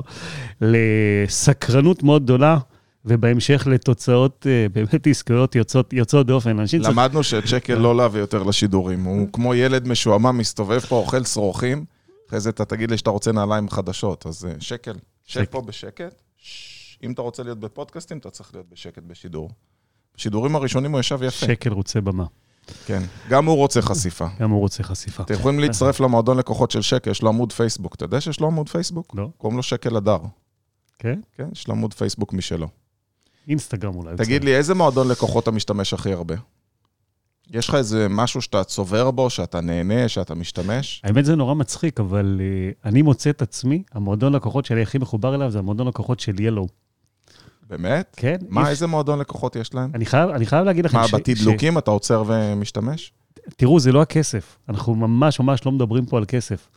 [0.62, 2.58] לסקרנות מאוד גדולה.
[3.06, 6.58] ובהמשך לתוצאות uh, באמת עסקיות יוצאות, יוצאות דופן.
[6.74, 7.48] למדנו צריך...
[7.48, 9.04] שצ'קל לא להביא יותר לשידורים.
[9.04, 11.86] הוא כמו ילד משועמם, מסתובב פה, אוכל שרוכים,
[12.30, 14.26] אחרי זה אתה תגיד לי שאתה רוצה נעליים חדשות.
[14.26, 14.94] אז uh, שקל,
[15.26, 16.22] שב פה בשקט.
[17.04, 19.50] אם אתה רוצה להיות בפודקאסטים, אתה צריך להיות בשקט בשידור.
[20.18, 21.46] בשידורים הראשונים הוא ישב יפה.
[21.46, 22.26] שקל רוצה במה.
[22.86, 24.28] כן, גם הוא רוצה חשיפה.
[24.40, 25.24] גם הוא רוצה חשיפה.
[25.24, 27.96] אתם יכולים להצטרף למועדון לקוחות של שקל, יש לו עמוד פייסבוק.
[27.96, 29.16] אתה יודע שיש לו עמוד פייסבוק?
[29.16, 29.30] לא.
[29.38, 30.20] קוראים לו שקל הדר.
[31.00, 31.20] כן?
[31.38, 32.68] כן, יש לו עמוד פייסבוק משלו.
[33.48, 34.16] אינסטגרם אולי.
[34.18, 36.36] תגיד לי, איזה מועדון לקוחות אתה משתמש הכי הרבה?
[37.52, 41.02] יש לך איזה משהו שאתה צובר בו, שאתה נהנה, שאתה משתמש?
[41.04, 45.36] האמת זה נורא מצחיק, אבל uh, אני מוצא את עצמי, המועדון לקוחות שלי הכי מחובר
[45.36, 46.68] אליו זה המועדון לקוחות של ילו.
[47.70, 48.14] באמת?
[48.18, 48.36] כן?
[48.50, 49.92] מה, אי- איזה מועדון לקוחות יש להם?
[49.94, 53.12] אני חייב, אני חייב להגיד לכם מה, ש- בתדלוקים אתה עוצר ומשתמש?
[53.58, 54.58] תראו, זה לא הכסף.
[54.70, 56.70] אנחנו ממש ממש לא מדברים פה על כסף.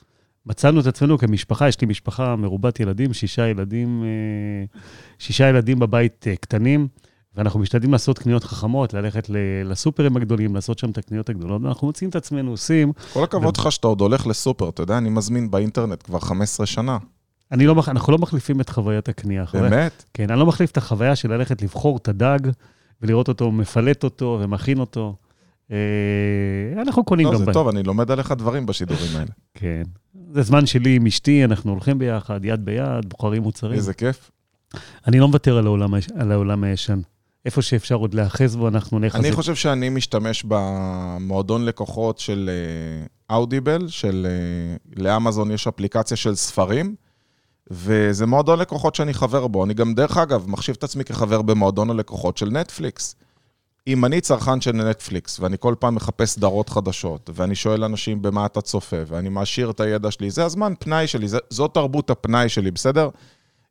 [0.47, 4.79] מצאנו את עצמנו כמשפחה, יש לי משפחה מרובת ילדים, שישה ילדים, אה,
[5.19, 6.89] שישה ילדים בבית אה, קטנים,
[7.35, 9.31] ואנחנו משתדלים לעשות קניות חכמות, ללכת
[9.65, 12.93] לסופרים הגדולים, לעשות שם את הקניות הגדולות, ואנחנו מוצאים את עצמנו עושים.
[13.13, 16.99] כל הכבוד לך שאתה עוד הולך לסופר, אתה יודע, אני מזמין באינטרנט כבר 15 שנה.
[17.53, 19.47] אני לא, אנחנו לא מחליפים את חוויית הקנייה.
[19.47, 20.05] חוויה- באמת?
[20.15, 22.39] כן, אני לא מחליף את החוויה של ללכת לבחור את הדג
[23.03, 25.17] ולראות אותו מפלט אותו ומכין אותו.
[25.73, 25.77] אה,
[26.83, 27.55] אנחנו קונים לא, גם זה בהם.
[27.55, 29.31] טוב, אני לומד עליך דברים בשידורים האלה.
[29.61, 29.83] כן.
[30.33, 33.73] זה זמן שלי עם אשתי, אנחנו הולכים ביחד, יד ביד, בוחרים מוצרים.
[33.75, 34.31] איזה כיף.
[35.07, 37.01] אני לא מוותר על העולם, על העולם הישן.
[37.45, 39.21] איפה שאפשר עוד להאחז בו, אנחנו נאחז.
[39.21, 42.51] אני חושב שאני משתמש במועדון לקוחות של
[43.31, 44.27] אודיבל, של...
[44.31, 46.95] אה, לאמזון יש אפליקציה של ספרים,
[47.71, 49.65] וזה מועדון לקוחות שאני חבר בו.
[49.65, 53.17] אני גם, דרך אגב, מחשיב את עצמי כחבר במועדון הלקוחות של נטפליקס.
[53.87, 58.47] אם אני צרכן של נטפליקס, ואני כל פעם מחפש סדרות חדשות, ואני שואל אנשים במה
[58.47, 62.49] אתה צופה, ואני מעשיר את הידע שלי, זה הזמן פנאי שלי, זה, זאת תרבות הפנאי
[62.49, 63.09] שלי, בסדר?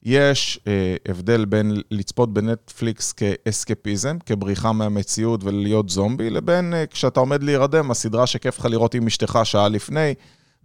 [0.04, 7.44] יש אה, הבדל בין לצפות בנטפליקס כאסקפיזם, כבריחה מהמציאות ולהיות זומבי, לבין אה, כשאתה עומד
[7.44, 10.14] להירדם, הסדרה שכיף לך לראות עם אשתך שעה לפני.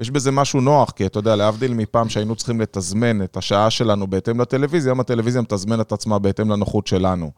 [0.00, 4.06] יש בזה משהו נוח, כי אתה יודע, להבדיל מפעם שהיינו צריכים לתזמן את השעה שלנו
[4.06, 7.30] בהתאם לטלוויזיה, היום הטלוויזיה מתזמן את עצמה בהתאם לנוחות שלנו.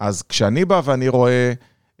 [0.00, 1.52] אז כשאני בא ואני רואה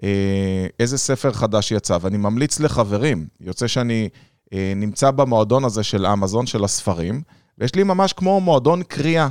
[0.02, 4.08] אה, איזה ספר חדש יצא, ואני ממליץ לחברים, יוצא שאני
[4.52, 7.22] אה, נמצא במועדון הזה של אמזון, של הספרים,
[7.58, 9.28] ויש לי ממש כמו מועדון קריאה.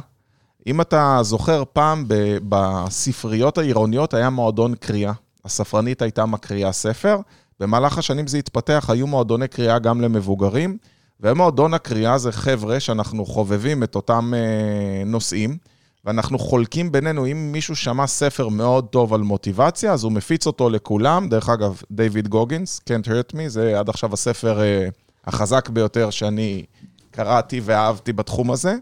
[0.67, 5.13] אם אתה זוכר, פעם ב- בספריות העירוניות היה מועדון קריאה.
[5.45, 7.17] הספרנית הייתה מקריאה ספר,
[7.59, 10.77] במהלך השנים זה התפתח, היו מועדוני קריאה גם למבוגרים,
[11.19, 15.57] ומועדון הקריאה זה חבר'ה שאנחנו חובבים את אותם אה, נושאים,
[16.05, 20.69] ואנחנו חולקים בינינו, אם מישהו שמע ספר מאוד טוב על מוטיבציה, אז הוא מפיץ אותו
[20.69, 21.29] לכולם.
[21.29, 24.87] דרך אגב, דיוויד גוגינס, Can't Hurt Me, זה עד עכשיו הספר אה,
[25.25, 26.65] החזק ביותר שאני
[27.11, 28.75] קראתי ואהבתי בתחום הזה.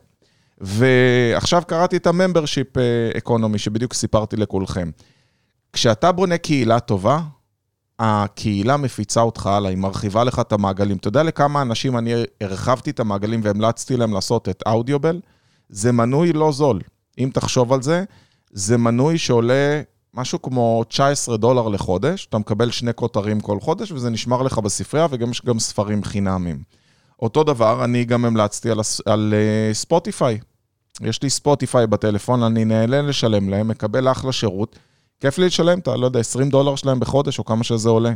[0.62, 2.68] ועכשיו קראתי את הממברשיפ
[3.18, 4.92] אקונומי, שבדיוק סיפרתי לכולכם.
[5.74, 7.20] כשאתה בונה קהילה טובה,
[8.00, 10.98] הקהילה מפיצה אותך הלאה, היא מרחיבה לך את המעגלים.
[10.98, 15.22] אתה יודע לכמה אנשים אני הרחבתי את המעגלים והמלצתי להם לעשות את אודיובל?
[15.70, 16.80] זה מנוי לא זול.
[17.20, 18.04] אם תחשוב על זה,
[18.52, 19.82] זה מנוי שעולה
[20.14, 25.08] משהו כמו 19 דולר לחודש, אתה מקבל שני כותרים כל חודש, וזה נשמר לך בספרייה,
[25.10, 26.64] וגם יש גם ספרים חינמים.
[27.22, 30.40] אותו דבר, אני גם המלצתי על, על uh, ספוטיפיי.
[31.02, 34.80] יש לי ספוטיפיי בטלפון, אני נהנה לשלם להם, מקבל אחלה שירות.
[35.24, 38.14] כיף לי לשלם את ה, לא יודע, 20 דולר שלהם בחודש, או כמה שזה עולה.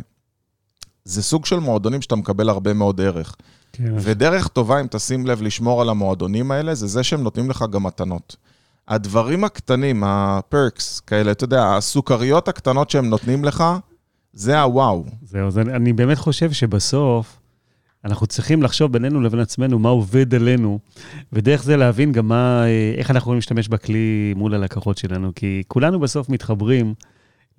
[1.06, 3.36] זה סוג של מועדונים שאתה מקבל הרבה מאוד ערך.
[3.74, 7.65] כן, ודרך טובה, אם תשים לב לשמור על המועדונים האלה, זה זה שהם נותנים לך
[7.72, 8.36] גם מתנות.
[8.88, 13.63] הדברים הקטנים, הפרקס, כאלה, אתה יודע, הסוכריות הקטנות שהם נותנים לך,
[14.34, 15.04] זה הוואו.
[15.26, 17.37] זהו, אז אני, אני באמת חושב שבסוף
[18.08, 20.80] אנחנו צריכים לחשוב בינינו לבין עצמנו מה עובד עלינו,
[21.34, 25.63] ודרך זה להבין גם מה, אה, איך אנחנו יכולים להשתמש בכלי מול הלקוחות שלנו, כי
[25.67, 26.93] כולנו בסוף מתחברים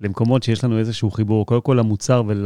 [0.01, 2.45] למקומות שיש לנו איזשהו חיבור, קודם כל למוצר ול,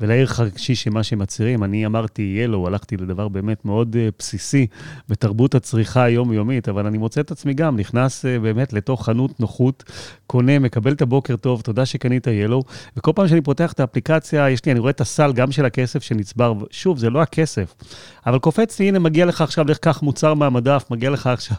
[0.00, 1.64] ולערך הרגשי שמה שהם מצהירים.
[1.64, 4.66] אני אמרתי ילו, הלכתי לדבר באמת מאוד אה, בסיסי
[5.08, 9.84] בתרבות הצריכה היומיומית, אבל אני מוצא את עצמי גם נכנס אה, באמת לתוך חנות נוחות,
[10.26, 12.62] קונה, מקבל את הבוקר טוב, תודה שקנית ילו,
[12.96, 16.02] וכל פעם שאני פותח את האפליקציה, יש לי, אני רואה את הסל גם של הכסף
[16.02, 17.74] שנצבר, שוב, זה לא הכסף,
[18.26, 21.56] אבל קופץ לי, הנה, מגיע לך עכשיו, לך קח מוצר מהמדף, מגיע לך עכשיו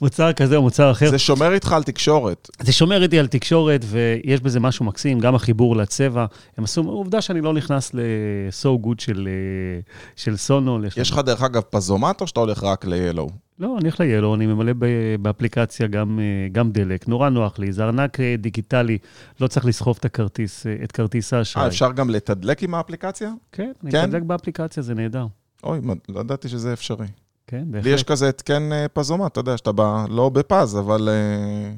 [0.00, 1.10] מוצר כזה או מוצר אחר.
[1.10, 2.50] זה שומר איתך על תקשורת.
[2.62, 6.26] זה שומר איתי על תקשורת, ויש בזה משהו מקסים, גם החיבור לצבע.
[6.56, 9.80] הם עשו, עובדה שאני לא נכנס ל-so good של, אה,
[10.16, 10.78] של סונו.
[10.96, 13.30] יש לך, דרך אגב, פזומט, או שאתה הולך רק ל-Yellow?
[13.58, 14.72] לא, אני הולך ל-Yellow, אני ממלא
[15.20, 18.98] באפליקציה גם, אה, גם דלק, נורא נוח לי, זה ארנק אה, דיגיטלי,
[19.40, 21.62] לא צריך לסחוב את הכרטיס, את כרטיס האשראי.
[21.62, 23.32] אה, אפשר גם לתדלק עם האפליקציה?
[23.52, 24.04] כן, אני כן?
[24.04, 25.26] מתדלק באפליקציה, זה נהדר.
[25.64, 27.06] אוי, לא ידעתי שזה אפשרי.
[27.46, 28.06] כן, לי יש בהחלט.
[28.06, 31.72] כזה התקן אה, פזומט, אתה יודע, שאתה בא, לא בפז, אבל אה,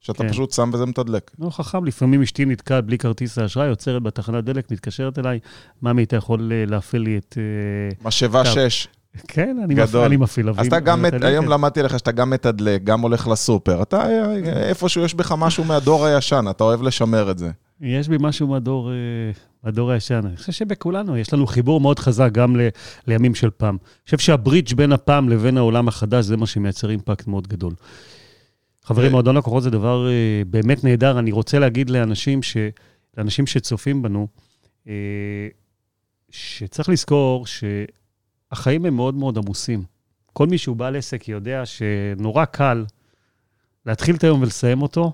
[0.00, 0.28] שאתה כן.
[0.28, 1.30] פשוט שם וזה מתדלק.
[1.38, 5.38] לא חכם, לפעמים אשתי נתקעת בלי כרטיס האשראי, עוצרת בתחנת דלק, מתקשרת אליי,
[5.82, 7.38] ממי, אתה יכול אה, להפעיל לי את...
[8.04, 8.54] משאבה טוב.
[8.54, 8.88] 6.
[9.28, 9.84] כן, אני גדול.
[9.86, 11.24] מפעיל, אני מפעיל אז אתה גם, מת-.
[11.24, 13.82] היום למדתי לך שאתה גם מתדלק, גם הולך לסופר.
[13.82, 14.06] אתה,
[14.46, 17.50] איפשהו יש בך משהו מהדור הישן, אתה אוהב לשמר את זה.
[17.80, 18.90] יש בי משהו מהדור,
[19.64, 20.20] מהדור הישן.
[20.24, 22.68] אני חושב שבכולנו יש לנו חיבור מאוד חזק גם ל,
[23.06, 23.76] לימים של פעם.
[23.82, 27.72] אני חושב שהברידג' בין הפעם לבין העולם החדש, זה מה שמייצר אימפקט מאוד גדול.
[28.82, 29.12] חברים, אה.
[29.12, 31.18] מועדון לקוחות זה דבר אה, באמת נהדר.
[31.18, 32.56] אני רוצה להגיד לאנשים, ש,
[33.16, 34.28] לאנשים שצופים בנו,
[34.88, 35.48] אה,
[36.30, 39.82] שצריך לזכור שהחיים הם מאוד מאוד עמוסים.
[40.32, 42.84] כל מי שהוא בעל עסק יודע שנורא קל
[43.86, 45.12] להתחיל את היום ולסיים אותו,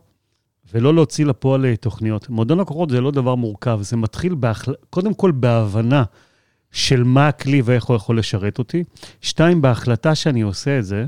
[0.74, 2.28] ולא להוציא לפועל אה, תוכניות.
[2.28, 4.74] מועדון לקוחות זה לא דבר מורכב, זה מתחיל בהחל...
[4.90, 6.04] קודם כל בהבנה
[6.72, 8.84] של מה הכלי ואיך הוא יכול לשרת אותי.
[9.20, 11.04] שתיים, בהחלטה שאני עושה את זה,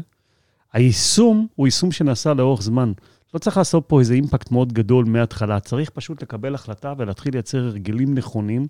[0.72, 2.92] היישום הוא יישום שנעשה לאורך זמן.
[3.34, 7.58] לא צריך לעשות פה איזה אימפקט מאוד גדול מההתחלה, צריך פשוט לקבל החלטה ולהתחיל לייצר
[7.58, 8.66] הרגלים נכונים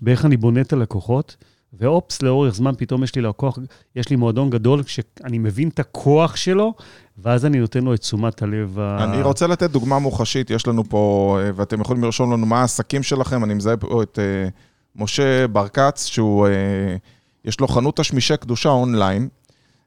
[0.00, 1.36] באיך אני בונה את הלקוחות.
[1.80, 3.58] ואופס, לאורך זמן פתאום יש לי לקוח,
[3.96, 6.74] יש לי מועדון גדול, שאני מבין את הכוח שלו,
[7.18, 9.04] ואז אני נותן לו את תשומת הלב ה...
[9.04, 13.02] אני רוצה לתת דוגמה מוחשית, יש לנו פה, אה, ואתם יכולים לרשום לנו מה העסקים
[13.02, 14.48] שלכם, אני מזהה פה את אה,
[14.96, 16.96] משה ברקץ, שהוא, אה,
[17.44, 19.28] יש לו חנות תשמישי קדושה אונליין,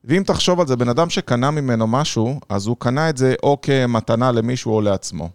[0.04, 3.58] ואם תחשוב על זה, בן אדם שקנה ממנו משהו, אז הוא קנה את זה או
[3.62, 5.30] כמתנה למישהו או לעצמו.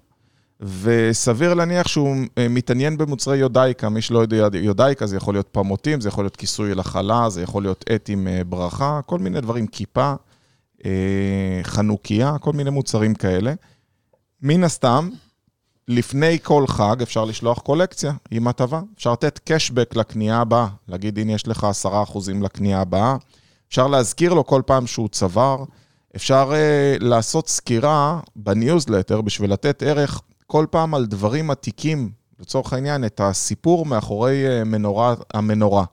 [0.60, 6.00] וסביר להניח שהוא אה, מתעניין במוצרי יודאיקה, מי שלא יודע יודאיקה, זה יכול להיות פמוטים,
[6.00, 9.66] זה יכול להיות כיסוי לחלה, זה יכול להיות עט עם אה, ברכה, כל מיני דברים,
[9.66, 10.14] כיפה,
[10.84, 13.54] אה, חנוכיה, כל מיני מוצרים כאלה.
[14.42, 15.08] מן הסתם,
[15.88, 18.80] לפני כל חג אפשר לשלוח קולקציה עם הטבה.
[18.96, 23.16] אפשר לתת קשבק לקנייה הבאה, להגיד, הנה יש לך 10% לקנייה הבאה.
[23.68, 25.64] אפשר להזכיר לו כל פעם שהוא צבר.
[26.16, 30.20] אפשר uh, לעשות סקירה בניוזלטר בשביל לתת ערך
[30.50, 32.10] כל פעם על דברים עתיקים,
[32.40, 35.84] לצורך העניין, את הסיפור מאחורי uh, מנורה, המנורה,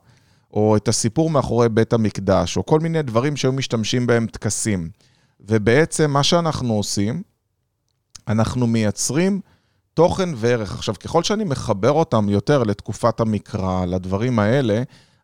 [0.52, 4.90] או את הסיפור מאחורי בית המקדש, או כל מיני דברים שהיו משתמשים בהם טקסים.
[5.40, 7.22] ובעצם מה שאנחנו עושים,
[8.28, 9.40] אנחנו מייצרים
[9.94, 10.74] תוכן וערך.
[10.74, 14.82] עכשיו, ככל שאני מחבר אותם יותר לתקופת המקרא, לדברים האלה,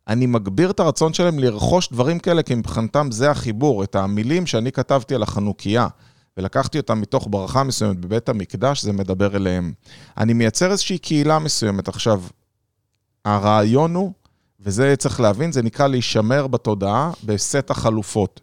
[0.09, 3.85] אני מגביר את הרצון שלהם לרכוש דברים כאלה, כי מבחינתם זה החיבור.
[3.85, 5.89] את המילים שאני כתבתי על החנוכיה,
[6.37, 9.73] ולקחתי אותם מתוך ברכה מסוימת בבית המקדש, זה מדבר אליהם.
[10.17, 11.89] אני מייצר איזושהי קהילה מסוימת.
[11.89, 12.23] עכשיו,
[13.25, 14.13] הרעיון הוא,
[14.61, 18.41] וזה צריך להבין, זה נקרא להישמר בתודעה בסט החלופות.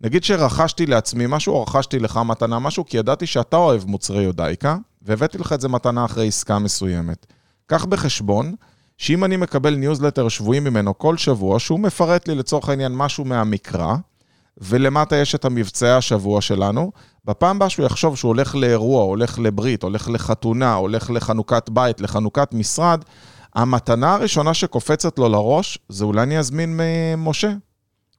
[0.00, 4.76] נגיד שרכשתי לעצמי משהו, או רכשתי לך מתנה משהו, כי ידעתי שאתה אוהב מוצרי יודאיקה,
[5.02, 7.26] והבאתי לך את זה מתנה אחרי עסקה מסוימת.
[7.66, 8.54] קח בחשבון
[8.98, 13.96] שאם אני מקבל ניוזלטר שבועי ממנו כל שבוע, שהוא מפרט לי לצורך העניין משהו מהמקרא,
[14.60, 16.92] ולמטה יש את המבצעי השבוע שלנו,
[17.24, 22.54] בפעם הבאה שהוא יחשוב שהוא הולך לאירוע, הולך לברית, הולך לחתונה, הולך לחנוכת בית, לחנוכת
[22.54, 23.04] משרד,
[23.54, 27.52] המתנה הראשונה שקופצת לו לראש, זה אולי אני אזמין ממשה.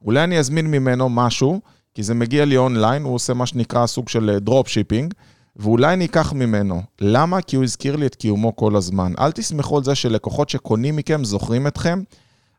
[0.04, 1.60] אולי אני אזמין ממנו משהו,
[1.94, 5.14] כי זה מגיע לי אונליין, הוא עושה מה שנקרא סוג של drop shipping,
[5.56, 6.82] ואולי אני אקח ממנו.
[7.00, 7.42] למה?
[7.42, 9.12] כי הוא הזכיר לי את קיומו כל הזמן.
[9.18, 12.02] אל תסמכו על זה שלקוחות שקונים מכם זוכרים אתכם.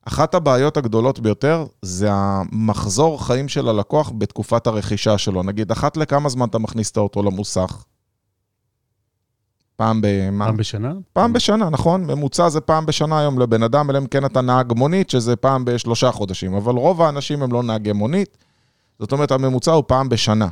[0.05, 5.43] אחת הבעיות הגדולות ביותר זה המחזור חיים של הלקוח בתקופת הרכישה שלו.
[5.43, 7.83] נגיד, אחת לכמה זמן אתה מכניס את האוטו למוסך?
[9.75, 10.45] פעם במה?
[10.45, 10.93] פעם בשנה?
[11.13, 12.03] פעם בשנה, נכון?
[12.03, 15.65] ממוצע זה פעם בשנה היום לבן אדם, אלא אם כן אתה נהג מונית, שזה פעם
[15.65, 16.53] בשלושה חודשים.
[16.53, 18.37] אבל רוב האנשים הם לא נהגי מונית,
[18.99, 20.47] זאת אומרת, הממוצע הוא פעם בשנה.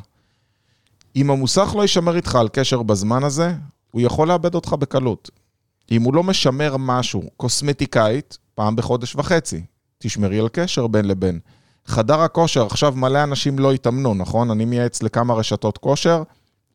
[1.16, 3.54] אם המוסך לא יישמר איתך על קשר בזמן הזה,
[3.92, 5.30] הוא יכול לאבד אותך בקלות.
[5.92, 9.62] אם הוא לא משמר משהו, קוסמטיקאית, פעם בחודש וחצי,
[9.98, 11.40] תשמרי על קשר בין לבין.
[11.86, 14.52] חדר הכושר, עכשיו מלא אנשים לא התאמנו, נכון?
[14.52, 16.24] אני מייעץ לכמה רשתות כושר.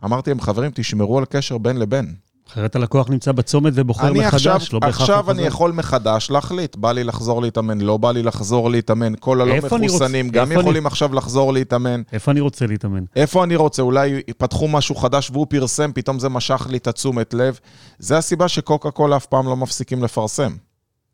[0.04, 2.14] אמרתי להם, חברים, תשמרו על קשר בין לבין.
[2.48, 5.42] אחרת הלקוח נמצא בצומת ובוחר מחדש, עכשיו, לא בהכרח עכשיו הוא אני.
[5.42, 10.28] יכול מחדש להחליט, בא לי לחזור להתאמן, לא בא לי לחזור להתאמן, כל הלא מחוסנים
[10.28, 12.02] גם איפה אני- יכולים עכשיו לחזור להתאמן.
[12.12, 13.04] איפה אני רוצה להתאמן?
[13.16, 13.82] איפה אני רוצה?
[13.82, 17.58] אולי פתחו משהו חדש והוא פרסם, פתאום זה משך לי את התשומת לב.
[17.98, 20.52] זה הסיבה שקוקה קולה אף פעם לא מפסיקים לפרסם.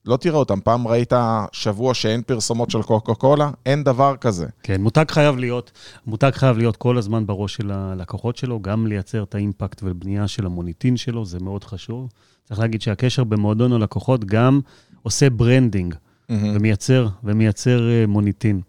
[0.07, 0.61] לא תראה אותם.
[0.61, 1.13] פעם ראית
[1.53, 3.51] שבוע שאין פרסומות של קוקה קולה?
[3.67, 4.47] אין דבר כזה.
[4.63, 5.73] כן, מותג חייב להיות,
[6.07, 10.47] מותג חייב להיות כל הזמן בראש של הלקוחות שלו, גם לייצר את האימפקט ובנייה של
[10.47, 12.09] המוניטין שלו, זה מאוד חשוב.
[12.45, 14.61] צריך להגיד שהקשר במועדון הלקוחות גם
[15.03, 15.95] עושה branding
[16.31, 18.61] ומייצר, ומייצר אה, מוניטין.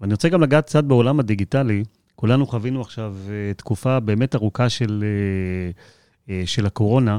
[0.00, 1.84] ואני רוצה גם לגעת קצת בעולם הדיגיטלי.
[2.16, 5.04] כולנו חווינו עכשיו אה, תקופה באמת ארוכה של,
[6.28, 7.18] אה, של הקורונה,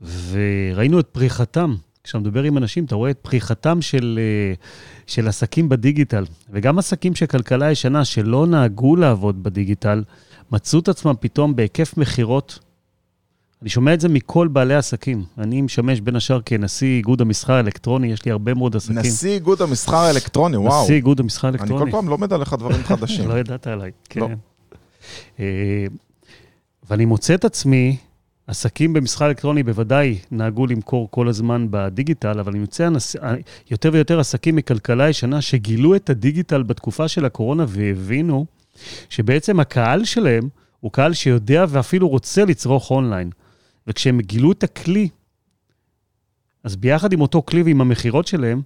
[0.00, 1.74] וראינו את פריחתם.
[2.04, 4.54] כשאתה מדבר עם אנשים, אתה רואה את פריחתם של, אה,
[5.06, 10.04] של עסקים בדיגיטל, וגם עסקים של כלכלה ישנה שלא נהגו לעבוד בדיגיטל,
[10.52, 12.58] מצאו את עצמם פתאום בהיקף מכירות
[13.62, 15.24] אני שומע את זה מכל בעלי עסקים.
[15.38, 18.98] אני משמש בין השאר כנשיא איגוד המסחר האלקטרוני, יש לי הרבה מאוד עסקים.
[18.98, 20.84] נשיא איגוד המסחר האלקטרוני, וואו.
[20.84, 21.82] נשיא איגוד המסחר האלקטרוני.
[21.82, 23.28] אני כל פעם לומד עליך דברים חדשים.
[23.30, 24.20] לא ידעת עליי, כן.
[24.20, 24.28] לא.
[25.40, 25.86] אה,
[26.90, 27.96] ואני מוצא את עצמי,
[28.52, 33.16] עסקים במסחר אלקטרוני בוודאי נהגו למכור כל הזמן בדיגיטל, אבל אני מוצא אנס-
[33.70, 38.46] יותר ויותר עסקים מכלכלה ישנה שגילו את הדיגיטל בתקופה של הקורונה והבינו
[39.08, 40.48] שבעצם הקהל שלהם
[40.80, 43.30] הוא קהל שיודע ואפילו רוצה לצרוך אונליין.
[43.86, 45.08] וכשהם גילו את הכלי,
[46.64, 48.62] אז ביחד עם אותו כלי ועם המכירות שלהם, אה,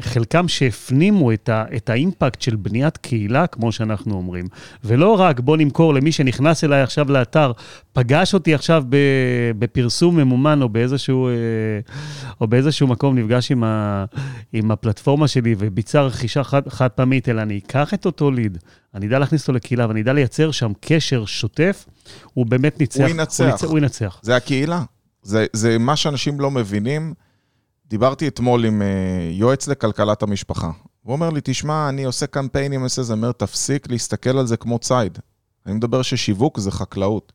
[0.00, 4.46] חלקם שהפנימו את, ה, את האימפקט של בניית קהילה, כמו שאנחנו אומרים,
[4.84, 7.52] ולא רק בוא נמכור למי שנכנס אליי עכשיו לאתר,
[7.92, 8.84] פגש אותי עכשיו
[9.58, 11.32] בפרסום ממומן או באיזשהו, אה,
[12.40, 14.04] או באיזשהו מקום, נפגש עם, ה,
[14.52, 18.58] עם הפלטפורמה שלי וביצע רכישה חד, חד פעמית, אלא אני אקח את אותו ליד,
[18.94, 21.84] אני אדע להכניס אותו לקהילה ואני אדע לייצר שם קשר שוטף,
[22.34, 23.00] הוא באמת ניצח.
[23.00, 23.44] הוא ינצח.
[23.44, 24.20] הוא, ניצח, הוא ינצח.
[24.22, 24.82] זה הקהילה.
[25.22, 27.14] זה, זה מה שאנשים לא מבינים.
[27.88, 28.84] דיברתי אתמול עם uh,
[29.38, 30.70] יועץ לכלכלת המשפחה.
[31.02, 34.78] הוא אומר לי, תשמע, אני עושה קמפיינים, עושה זה, אומר, תפסיק להסתכל על זה כמו
[34.78, 35.18] ציד.
[35.66, 37.32] אני מדבר ששיווק זה חקלאות.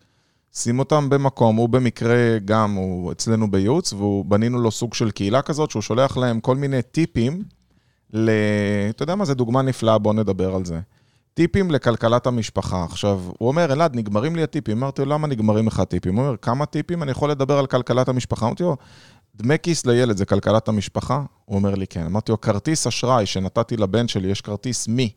[0.55, 5.71] שים אותם במקום, הוא במקרה גם, הוא אצלנו בייעוץ, ובנינו לו סוג של קהילה כזאת,
[5.71, 7.43] שהוא שולח להם כל מיני טיפים
[8.13, 8.29] ל...
[8.89, 10.79] אתה יודע מה, זו דוגמה נפלאה, בוא נדבר על זה.
[11.33, 12.83] טיפים לכלכלת המשפחה.
[12.83, 14.77] עכשיו, הוא אומר, אלעד, נגמרים לי הטיפים.
[14.77, 16.15] אמרתי לו, למה נגמרים לך הטיפים?
[16.15, 18.45] הוא אומר, כמה טיפים אני יכול לדבר על כלכלת המשפחה?
[18.45, 18.77] אמרתי לו,
[19.35, 21.23] דמי כיס לילד זה כלכלת המשפחה?
[21.45, 22.05] הוא אומר לי, כן.
[22.05, 25.09] אמרתי לו, כרטיס אשראי שנתתי לבן שלי, יש כרטיס מי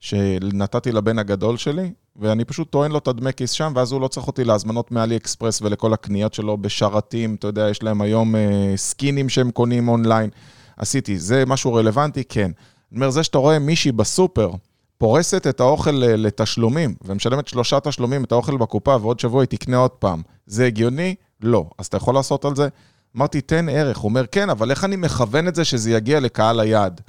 [0.00, 4.08] שנתתי לבן הגדול שלי, ואני פשוט טוען לו את הדמי כיס שם, ואז הוא לא
[4.08, 8.72] צריך אותי להזמנות מאלי אקספרס ולכל הקניות שלו בשרתים, אתה יודע, יש להם היום אה,
[8.76, 10.30] סקינים שהם קונים אונליין.
[10.76, 12.24] עשיתי, זה משהו רלוונטי?
[12.24, 12.50] כן.
[12.92, 14.50] אני אומר, זה שאתה רואה מישהי בסופר,
[14.98, 19.90] פורסת את האוכל לתשלומים, ומשלמת שלושה תשלומים את האוכל בקופה, ועוד שבוע היא תקנה עוד
[19.90, 20.22] פעם.
[20.46, 21.14] זה הגיוני?
[21.40, 21.64] לא.
[21.78, 22.68] אז אתה יכול לעשות על זה?
[23.16, 23.98] אמרתי, תן ערך.
[23.98, 27.00] הוא אומר, כן, אבל איך אני מכוון את זה שזה יגיע לקהל היעד?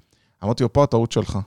[0.44, 1.40] אמרתי לו, פה הטעות שלך.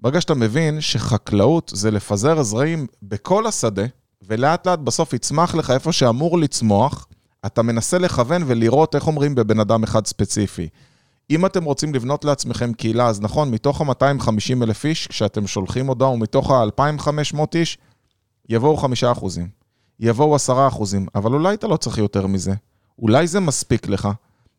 [0.00, 3.82] ברגע שאתה מבין שחקלאות זה לפזר זרעים בכל השדה,
[4.22, 7.06] ולאט לאט בסוף יצמח לך איפה שאמור לצמוח,
[7.46, 10.68] אתה מנסה לכוון ולראות איך אומרים בבן אדם אחד ספציפי.
[11.30, 16.10] אם אתם רוצים לבנות לעצמכם קהילה, אז נכון, מתוך ה-250 אלף איש, כשאתם שולחים הודעה,
[16.10, 17.78] ומתוך ה-2,500 איש,
[18.48, 19.48] יבואו 5 אחוזים,
[20.00, 22.54] יבואו 10 אחוזים, אבל אולי אתה לא צריך יותר מזה.
[22.98, 24.08] אולי זה מספיק לך.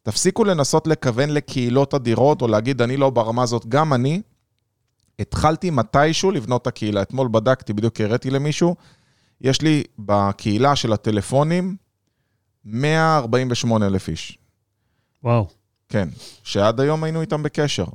[0.03, 3.65] תפסיקו לנסות לכוון לקהילות אדירות, או להגיד, אני לא ברמה הזאת.
[3.65, 4.21] גם אני
[5.19, 7.01] התחלתי מתישהו לבנות את הקהילה.
[7.01, 8.75] אתמול בדקתי, בדיוק הראיתי למישהו,
[9.41, 11.75] יש לי בקהילה של הטלפונים
[12.65, 14.37] 148 אלף איש.
[15.23, 15.47] וואו.
[15.89, 16.09] כן,
[16.43, 17.85] שעד היום היינו איתם בקשר.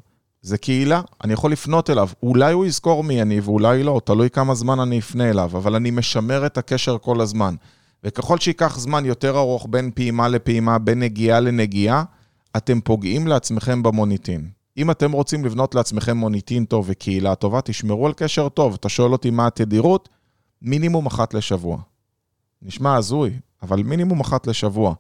[0.43, 2.09] זה קהילה, אני יכול לפנות אליו.
[2.23, 5.91] אולי הוא יזכור מי אני ואולי לא, תלוי כמה זמן אני אפנה אליו, אבל אני
[5.91, 7.55] משמר את הקשר כל הזמן.
[8.05, 12.05] וככל שייקח זמן יותר ארוך בין פעימה לפעימה, בין נגיעה לנגיעה,
[12.57, 14.49] אתם פוגעים לעצמכם במוניטין.
[14.77, 18.75] אם אתם רוצים לבנות לעצמכם מוניטין טוב וקהילה טובה, תשמרו על קשר טוב.
[18.75, 20.09] אתה שואל אותי מה התדירות?
[20.63, 21.79] מינימום אחת לשבוע.
[22.63, 24.95] נשמע הזוי, אבל מינימום אחת לשבוע.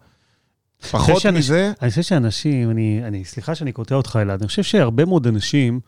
[0.91, 1.73] פחות שאני, מזה...
[1.83, 5.81] אני חושב שאנשים, אני, אני, סליחה שאני קוטע אותך, אלעד, אני חושב שהרבה מאוד אנשים,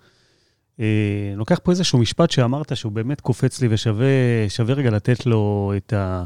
[0.81, 5.93] אה, לוקח פה איזשהו משפט שאמרת שהוא באמת קופץ לי ושווה רגע לתת לו את,
[5.93, 6.25] ה,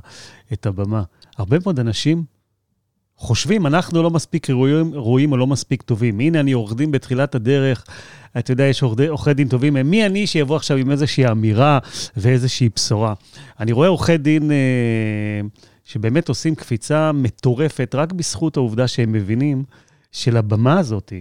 [0.53, 1.03] את הבמה.
[1.39, 2.25] הרבה מאוד אנשים
[3.17, 6.21] חושבים, אנחנו לא מספיק ראויים, ראויים או לא מספיק טובים.
[6.21, 7.85] הנה, אני עורך דין בתחילת הדרך,
[8.39, 11.79] אתה יודע, יש עורכי דין טובים, מי אני שיבוא עכשיו עם איזושהי אמירה
[12.17, 13.15] ואיזושהי בשורה?
[13.61, 14.51] אני רואה עורכי דין...
[14.51, 15.41] אה,
[15.85, 19.65] שבאמת עושים קפיצה מטורפת רק בזכות העובדה שהם מבינים
[20.13, 21.13] שלבמה הזאת,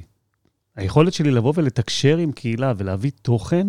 [0.79, 3.67] היכולת שלי לבוא ולתקשר עם קהילה ולהביא תוכן,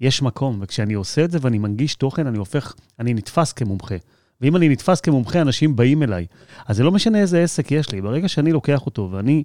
[0.00, 0.58] יש מקום.
[0.62, 3.94] וכשאני עושה את זה ואני מנגיש תוכן, אני הופך, אני נתפס כמומחה.
[4.40, 6.26] ואם אני נתפס כמומחה, אנשים באים אליי.
[6.66, 9.42] אז זה לא משנה איזה עסק יש לי, ברגע שאני לוקח אותו ואני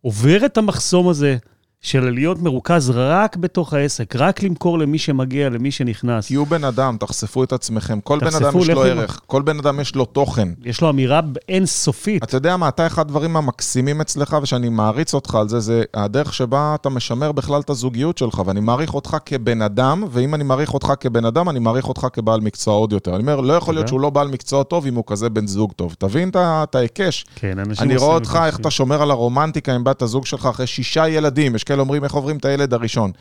[0.00, 1.36] עובר את המחסום הזה,
[1.84, 6.26] של להיות מרוכז רק בתוך העסק, רק למכור למי שמגיע, למי שנכנס.
[6.26, 8.00] תהיו בן אדם, תחשפו את עצמכם.
[8.00, 10.48] כל בן אדם יש לו ערך, כל בן אדם יש לו תוכן.
[10.64, 12.24] יש לו אמירה אינסופית.
[12.24, 16.34] אתה יודע מה, אתה אחד הדברים המקסימים אצלך, ושאני מעריץ אותך על זה, זה הדרך
[16.34, 20.74] שבה אתה משמר בכלל את הזוגיות שלך, ואני מעריך אותך כבן אדם, ואם אני מעריך
[20.74, 23.10] אותך כבן אדם, אני מעריך אותך כבעל מקצוע עוד יותר.
[23.10, 25.72] אני אומר, לא יכול להיות שהוא לא בעל מקצוע טוב אם הוא כזה בן זוג
[25.72, 25.94] טוב.
[25.98, 27.26] תבין את ההיקש.
[27.34, 31.08] כן, אני רואה אותך, איך אתה שומר על הרומנטיקה עם בת הזוג שלך אחרי שישה
[31.08, 31.54] ילדים.
[31.54, 33.12] יש כאלה אומרים איך עוברים את הילד הראשון.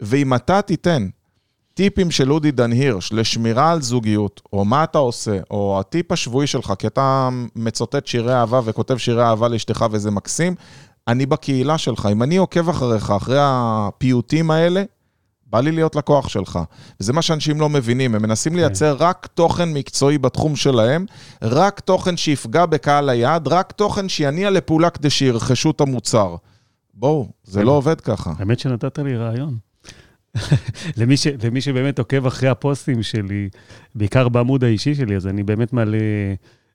[0.00, 1.08] ואם אתה תיתן
[1.74, 6.46] טיפים של אודי דן הירש לשמירה על זוגיות, או מה אתה עושה, או הטיפ השבועי
[6.46, 10.54] שלך, כי אתה מצוטט שירי אהבה וכותב שירי אהבה לאשתך וזה מקסים,
[11.08, 12.08] אני בקהילה שלך.
[12.12, 14.82] אם אני עוקב אחריך, אחרי הפיוטים האלה,
[15.46, 16.58] בא לי להיות לקוח שלך.
[17.00, 21.06] וזה מה שאנשים לא מבינים, הם מנסים לייצר רק תוכן מקצועי בתחום שלהם,
[21.42, 26.36] רק תוכן שיפגע בקהל היעד, רק תוכן שיניע לפעולה כדי שירכשו את המוצר.
[26.94, 28.32] בואו, זה לא עובד ככה.
[28.38, 29.58] האמת שנתת לי רעיון.
[30.98, 33.48] למי, ש, למי שבאמת עוקב אחרי הפוסטים שלי,
[33.94, 35.98] בעיקר בעמוד האישי שלי, אז אני באמת מעלה,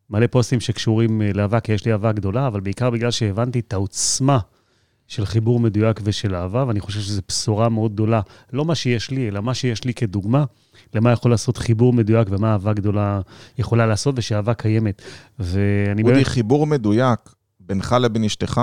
[0.10, 3.74] מעלה פוסטים שקשורים אה, לאהבה, כי יש לי אהבה גדולה, אבל בעיקר בגלל שהבנתי את
[3.74, 4.40] העוצמה
[5.08, 8.22] של חיבור מדויק ושל אהבה, ואני חושב שזו בשורה מאוד גדולה.
[8.54, 10.46] לא מה שיש לי, אלא מה שיש לי כדוגמה,
[10.94, 13.22] למה יכול לעשות חיבור מדויק ומה אהבה גדולה
[13.58, 15.02] יכולה לעשות, ושאהבה קיימת.
[15.40, 16.16] ואני באמת...
[16.16, 17.20] אודי, חיבור מדויק
[17.60, 18.62] בינך לבין אשתך,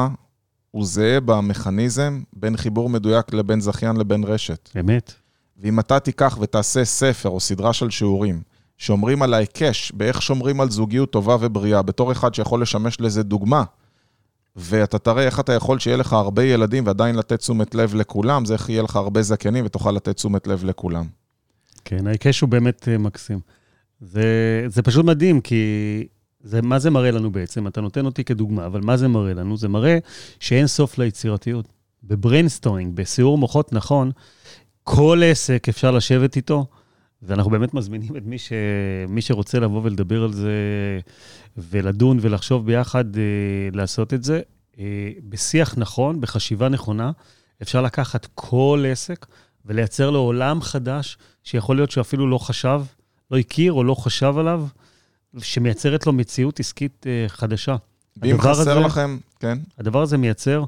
[0.75, 4.70] הוא זהה במכניזם בין חיבור מדויק לבין זכיין לבין רשת.
[4.81, 5.12] אמת.
[5.57, 8.43] ואם אתה תיקח ותעשה ספר או סדרה של שיעורים,
[8.79, 13.64] שאומרים על ההיקש, באיך שומרים על זוגיות טובה ובריאה, בתור אחד שיכול לשמש לזה דוגמה,
[14.57, 18.55] ואתה תראה איך אתה יכול שיהיה לך הרבה ילדים ועדיין לתת תשומת לב לכולם, זה
[18.55, 21.07] איך יהיה לך הרבה זכיינים ותוכל לתת תשומת לב לכולם.
[21.85, 23.41] כן, ההיקש הוא באמת אה, מקסים.
[24.01, 24.25] זה,
[24.66, 26.07] זה פשוט מדהים, כי
[26.45, 27.66] זה, מה זה מראה לנו בעצם?
[27.66, 29.57] אתה נותן אותי כדוגמה, אבל מה זה מראה לנו?
[29.57, 29.99] זה מראה
[30.40, 31.68] שאין סוף ליצירתיות.
[32.03, 34.11] ב brainstorming, בסיעור מוחות נכון,
[34.82, 36.66] כל עסק אפשר לשבת איתו,
[37.22, 38.53] ואנחנו באמת מזמינים את מי, ש...
[39.09, 40.53] מי שרוצה לבוא ולדבר על זה,
[41.57, 43.22] ולדון ולחשוב ביחד אה,
[43.72, 44.40] לעשות את זה.
[44.78, 47.11] אה, בשיח נכון, בחשיבה נכונה,
[47.62, 49.26] אפשר לקחת כל עסק
[49.64, 52.82] ולייצר לו עולם חדש, שיכול להיות שאפילו לא חשב,
[53.30, 54.66] לא הכיר או לא חשב עליו.
[55.39, 57.76] שמייצרת לו מציאות עסקית uh, חדשה.
[58.16, 59.59] ואם חסר הזה, לכם, כן.
[59.78, 60.64] הדבר הזה מייצר,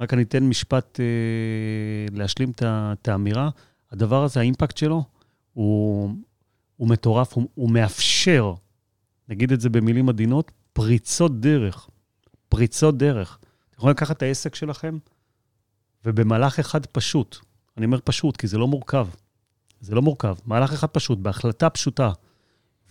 [0.00, 3.50] רק אני אתן משפט uh, להשלים את האמירה,
[3.92, 5.04] הדבר הזה, האימפקט שלו,
[5.52, 6.10] הוא,
[6.76, 8.54] הוא מטורף, הוא, הוא מאפשר,
[9.28, 11.88] נגיד את זה במילים עדינות, פריצות דרך.
[12.48, 13.38] פריצות דרך.
[13.40, 14.98] אתם יכולים לקחת את העסק שלכם,
[16.04, 17.36] ובמהלך אחד פשוט,
[17.76, 19.08] אני אומר פשוט, כי זה לא מורכב.
[19.80, 20.36] זה לא מורכב.
[20.46, 22.12] מהלך אחד פשוט, בהחלטה פשוטה,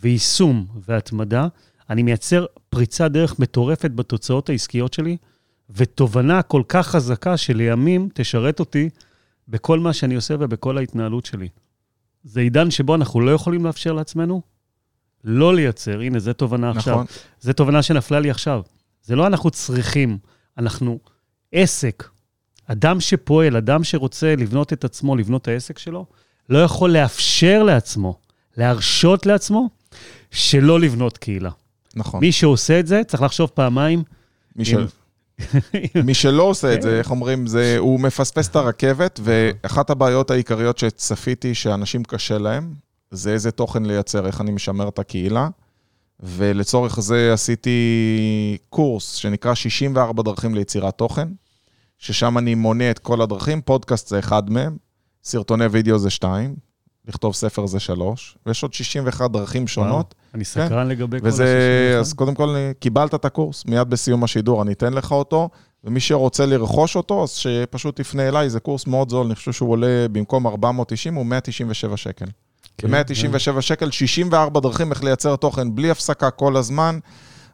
[0.05, 1.47] ויישום והתמדה,
[1.89, 5.17] אני מייצר פריצה דרך מטורפת בתוצאות העסקיות שלי,
[5.69, 8.89] ותובנה כל כך חזקה שלימים תשרת אותי
[9.47, 11.49] בכל מה שאני עושה ובכל ההתנהלות שלי.
[12.23, 14.41] זה עידן שבו אנחנו לא יכולים לאפשר לעצמנו
[15.23, 15.99] לא לייצר.
[15.99, 16.79] הנה, זו תובנה נכון.
[16.79, 17.05] עכשיו.
[17.41, 18.61] זו תובנה שנפלה לי עכשיו.
[19.03, 20.17] זה לא אנחנו צריכים,
[20.57, 20.99] אנחנו
[21.51, 22.09] עסק.
[22.65, 26.05] אדם שפועל, אדם שרוצה לבנות את עצמו, לבנות את העסק שלו,
[26.49, 28.19] לא יכול לאפשר לעצמו,
[28.57, 29.69] להרשות לעצמו,
[30.31, 31.49] שלא לבנות קהילה.
[31.95, 32.19] נכון.
[32.19, 34.03] מי שעושה את זה, צריך לחשוב פעמיים.
[34.55, 34.73] מי, ש...
[36.05, 36.97] מי שלא עושה את זה.
[36.97, 42.73] איך אומרים, זה, הוא מפספס את הרכבת, ואחת הבעיות העיקריות שצפיתי שאנשים קשה להם,
[43.11, 45.49] זה איזה תוכן לייצר, איך אני משמר את הקהילה.
[46.19, 51.27] ולצורך זה עשיתי קורס שנקרא 64 דרכים ליצירת תוכן,
[51.97, 54.77] ששם אני מונה את כל הדרכים, פודקאסט זה אחד מהם,
[55.23, 56.55] סרטוני וידאו זה שתיים,
[57.07, 59.89] לכתוב ספר זה שלוש, ויש עוד 61 דרכים שונות.
[59.91, 60.87] וואו, אני סקרן כן.
[60.87, 61.99] לגבי כל ה-61.
[61.99, 65.49] אז קודם כל, קיבלת את הקורס, מיד בסיום השידור אני אתן לך אותו,
[65.83, 69.71] ומי שרוצה לרכוש אותו, אז שפשוט תפנה אליי, זה קורס מאוד זול, אני חושב שהוא
[69.71, 72.25] עולה במקום 490, הוא 197 שקל.
[72.77, 76.99] כן, 197 שקל, 64 דרכים איך לייצר תוכן בלי הפסקה כל הזמן.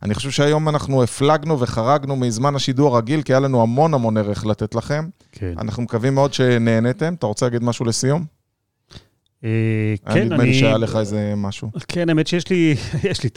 [0.04, 4.46] אני חושב שהיום אנחנו הפלגנו וחרגנו מזמן השידור הרגיל, כי היה לנו המון המון ערך
[4.46, 5.10] לתת לכם.
[5.32, 5.54] כן.
[5.58, 7.14] אנחנו מקווים מאוד שנהנתם.
[7.14, 8.26] אתה רוצה להגיד משהו לסיום?
[9.44, 10.26] אה, כן, אני...
[10.26, 11.72] נדמה לי שהיה לך איזה משהו.
[11.88, 12.76] כן, האמת שיש לי,
[13.10, 13.30] יש לי,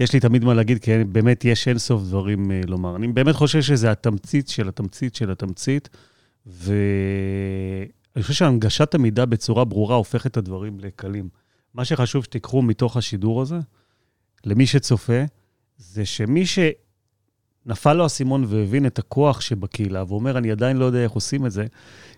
[0.00, 2.96] יש לי תמיד מה להגיד, כי באמת יש אינסוף דברים אה, לומר.
[2.96, 5.88] אני באמת חושב שזה התמצית של התמצית של התמצית,
[6.46, 11.28] ואני חושב שהנגשת המידע בצורה ברורה הופכת את הדברים לקלים.
[11.74, 13.58] מה שחשוב שתיקחו מתוך השידור הזה,
[14.44, 15.22] למי שצופה,
[15.76, 21.12] זה שמי שנפל לו האסימון והבין את הכוח שבקהילה, ואומר, אני עדיין לא יודע איך
[21.12, 21.66] עושים את זה,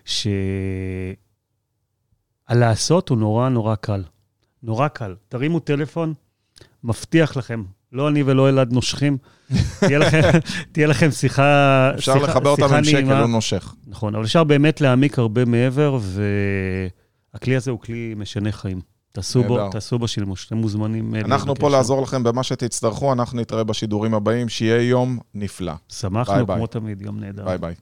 [0.05, 0.27] ש...
[2.47, 4.03] הלעשות הוא נורא נורא קל.
[4.63, 5.15] נורא קל.
[5.29, 6.13] תרימו טלפון,
[6.83, 9.17] מבטיח לכם, לא אני ולא אלעד נושכים,
[9.79, 10.21] תהיה לכם,
[10.71, 13.75] תהיה לכם שיחה אפשר לכבה אותם עם שקל, לא נושך.
[13.87, 15.97] נכון, אבל אפשר באמת להעמיק הרבה מעבר,
[17.33, 18.81] והכלי הזה הוא כלי משנה חיים.
[19.11, 21.15] תעשו בו, תעשו בו שימוש, אתם מוזמנים.
[21.15, 25.73] אה, אנחנו פה לעזור לכם במה שתצטרכו, אנחנו נתראה בשידורים הבאים, שיהיה יום נפלא.
[25.89, 27.45] שמחנו, כמו תמיד, יום נהדר.
[27.45, 27.75] ביי ביי.